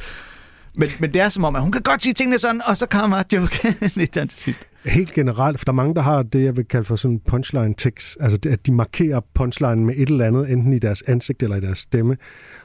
[0.74, 2.86] Men, men det er som om, at hun kan godt sige tingene sådan, og så
[2.86, 4.60] kommer joke lidt til sidst.
[4.84, 7.74] Helt generelt, for der er mange, der har det, jeg vil kalde for sådan punchline
[7.78, 11.42] tekst, altså det, at de markerer punchline med et eller andet, enten i deres ansigt
[11.42, 12.16] eller i deres stemme,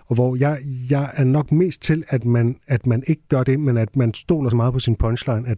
[0.07, 0.59] og hvor jeg,
[0.89, 4.14] jeg er nok mest til, at man, at man ikke gør det, men at man
[4.14, 5.57] stoler så meget på sin punchline, at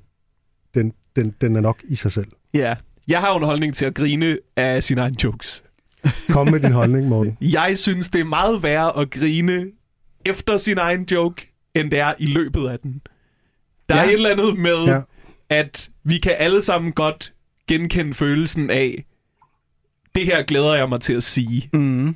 [0.75, 2.27] den, den, den er nok i sig selv.
[2.53, 2.75] Ja.
[3.07, 5.63] Jeg har jo en holdning til at grine af sine egne jokes.
[6.29, 7.37] Kom med din holdning, Morten.
[7.41, 9.65] Jeg synes, det er meget værre at grine
[10.25, 13.01] efter sin egen joke, end det er i løbet af den.
[13.89, 14.01] Der ja.
[14.01, 14.99] er et eller andet med, Ja.
[15.49, 17.33] at vi kan alle sammen godt
[17.67, 19.05] genkende følelsen af,
[20.15, 21.69] det her glæder jeg mig til at sige.
[21.73, 22.15] Mm.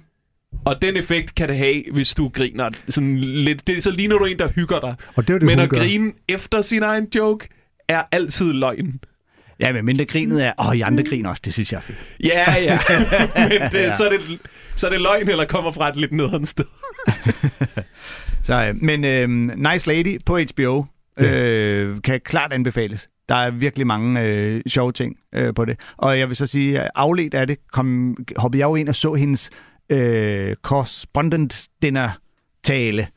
[0.65, 3.67] Og den effekt kan det have, hvis du griner sådan lidt.
[3.67, 4.95] Det, så ligner du en, der hygger dig.
[5.15, 5.77] Og det er det, Men at gør.
[5.77, 7.49] grine efter sin egen joke,
[7.88, 8.99] er altid løgn.
[9.60, 11.97] Ja, men mindre grinet er, åh, I andre griner også, det synes jeg er fedt.
[12.24, 12.80] Ja, ja.
[13.49, 13.93] Men det, Ja.
[13.93, 14.39] Så, er det,
[14.76, 16.66] så er det løgn, eller kommer fra et lidt nederen sted.
[18.43, 20.86] Så, øh, men øh, Nice Lady på HBO
[21.20, 23.10] øh, kan klart anbefales.
[23.30, 25.80] Der er virkelig mange øh, sjove ting øh, på det.
[25.97, 28.95] Og jeg vil så sige, at afledt af det, kom, hoppede jeg jo ind og
[28.95, 29.49] så hendes
[29.89, 32.10] øh, correspondent dinner
[32.64, 33.08] tale,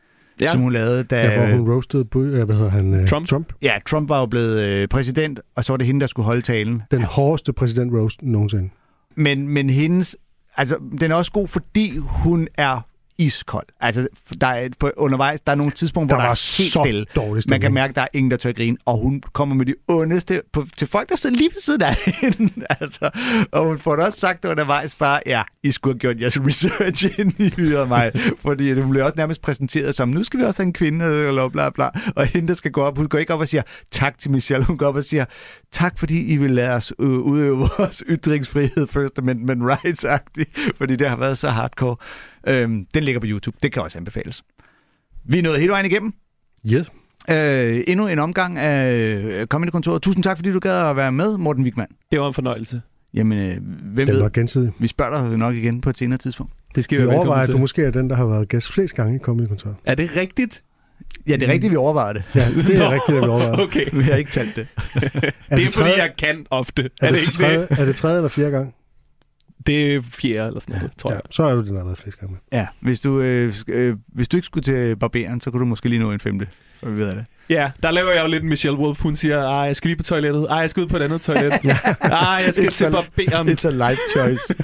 [0.41, 0.53] Ja.
[0.53, 2.95] som hun lavede, da Ja, hvor hun roastede, øh, hvad hedder han?
[2.95, 3.27] øh, Trump.
[3.27, 3.53] Trump.
[3.63, 6.43] ja, Trump var jo blevet øh, præsident, og så var det hende, der skulle holde
[6.43, 6.83] talen.
[6.91, 8.69] Den hårdeste præsident roast nogensinde.
[9.17, 10.17] Men, men hendes,
[10.57, 12.81] altså, den er også god, fordi hun er
[13.21, 13.67] iskold.
[13.81, 14.09] Altså,
[14.41, 17.43] der er, på, undervejs, der er nogle tidspunkter, hvor Der der, er helt så stille.
[17.49, 19.75] Man kan mærke, at der er ingen, der tør grine, og hun kommer med de
[19.89, 22.53] ondeste på, til folk, der sidder lige ved siden af hende.
[22.81, 23.11] altså,
[23.53, 27.05] og hun får da også sagt undervejs bare, ja, I skulle have gjort jeres research,
[27.21, 28.13] inden I hyrede mig.
[28.39, 31.49] Fordi hun bliver også nærmest præsenteret som, nu skal vi også have en kvinde, eller
[31.49, 31.89] bla bla.
[32.17, 34.67] Og hende, der skal gå op, hun går ikke op og siger, tak til Michelle.
[34.67, 35.25] Hun går op og siger,
[35.73, 40.73] tak fordi I vil lade os øh, udøve vores ytringsfrihed, First Amendment rights-agtigt.
[40.79, 41.97] Fordi det har været så hardcore.
[42.47, 43.57] Øhm, den ligger på YouTube.
[43.63, 44.43] Det kan også anbefales.
[45.25, 46.13] Vi er nået hele vejen igennem.
[46.67, 46.91] Yes.
[47.31, 50.03] Øh, endnu en omgang af øh, Comedy-kontoret.
[50.03, 51.87] Tusind tak, fordi du gad at være med, Morten Wigman.
[52.13, 52.83] Det var en fornøjelse.
[53.15, 53.57] Jamen, øh,
[53.95, 54.33] hvem var ved?
[54.33, 54.73] gensidig.
[54.79, 56.53] Vi spørger dig nok igen på et senere tidspunkt.
[56.75, 58.95] Det skal Vi vi velkommen at du måske er den, der har været gæst flest
[58.95, 59.77] gange i Comedy-kontoret.
[59.85, 60.63] Er det rigtigt?
[61.29, 62.23] Ja, det er rigtigt, vi overvejer det.
[62.35, 63.63] Ja, det er rigtigt, at vi overvejer.
[63.63, 63.85] Okay.
[63.93, 64.67] Vi har ikke talt det.
[64.77, 66.83] Er det er fordi, tredje- jeg kan ofte.
[66.83, 67.79] Er, Er det det ikke tredje, det?
[67.81, 68.75] er det tredje eller fjerde gang?
[69.67, 71.23] Det er fjerde eller sådan noget, tror Ja, jeg.
[71.31, 72.37] så er du den, været flest gange.
[72.53, 75.89] Ja, hvis du, øh, øh, hvis du ikke skulle til barberen, så kunne du måske
[75.89, 76.47] lige nå en femte,
[76.81, 77.25] for vi ved det.
[77.51, 79.01] Ja, der laver jeg jo lidt Michelle Wolf.
[79.01, 80.47] Hun siger, ej, jeg skal lige på toilettet.
[80.51, 81.53] Ej, jeg skal ud på et andet toilet.
[82.01, 83.49] Ej, jeg skal It's til a- barberen.
[83.49, 84.55] It's a life choice.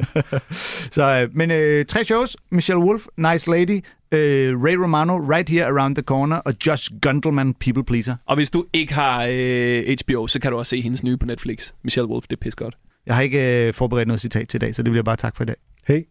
[0.96, 2.36] så, øh, men øh, tre shows.
[2.50, 7.54] Michelle Wolf, Nice Lady, øh, Ray Romano, Right Here Around the Corner, og Josh Gundelman,
[7.54, 8.16] People Pleaser.
[8.26, 11.26] Og hvis du ikke har øh, HBO, så kan du også se hendes nye på
[11.26, 11.72] Netflix.
[11.82, 12.74] Michelle Wolf, det er pis godt.
[13.06, 15.36] Jeg har ikke øh, forberedt noget citat til i dag, så det bliver bare tak
[15.36, 15.56] for i dag.
[15.86, 16.06] Hey,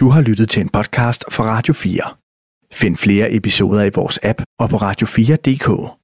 [0.00, 2.00] Du har lyttet til en podcast fra Radio 4.
[2.72, 5.96] Find flere episoder i vores app og på radio4.dk.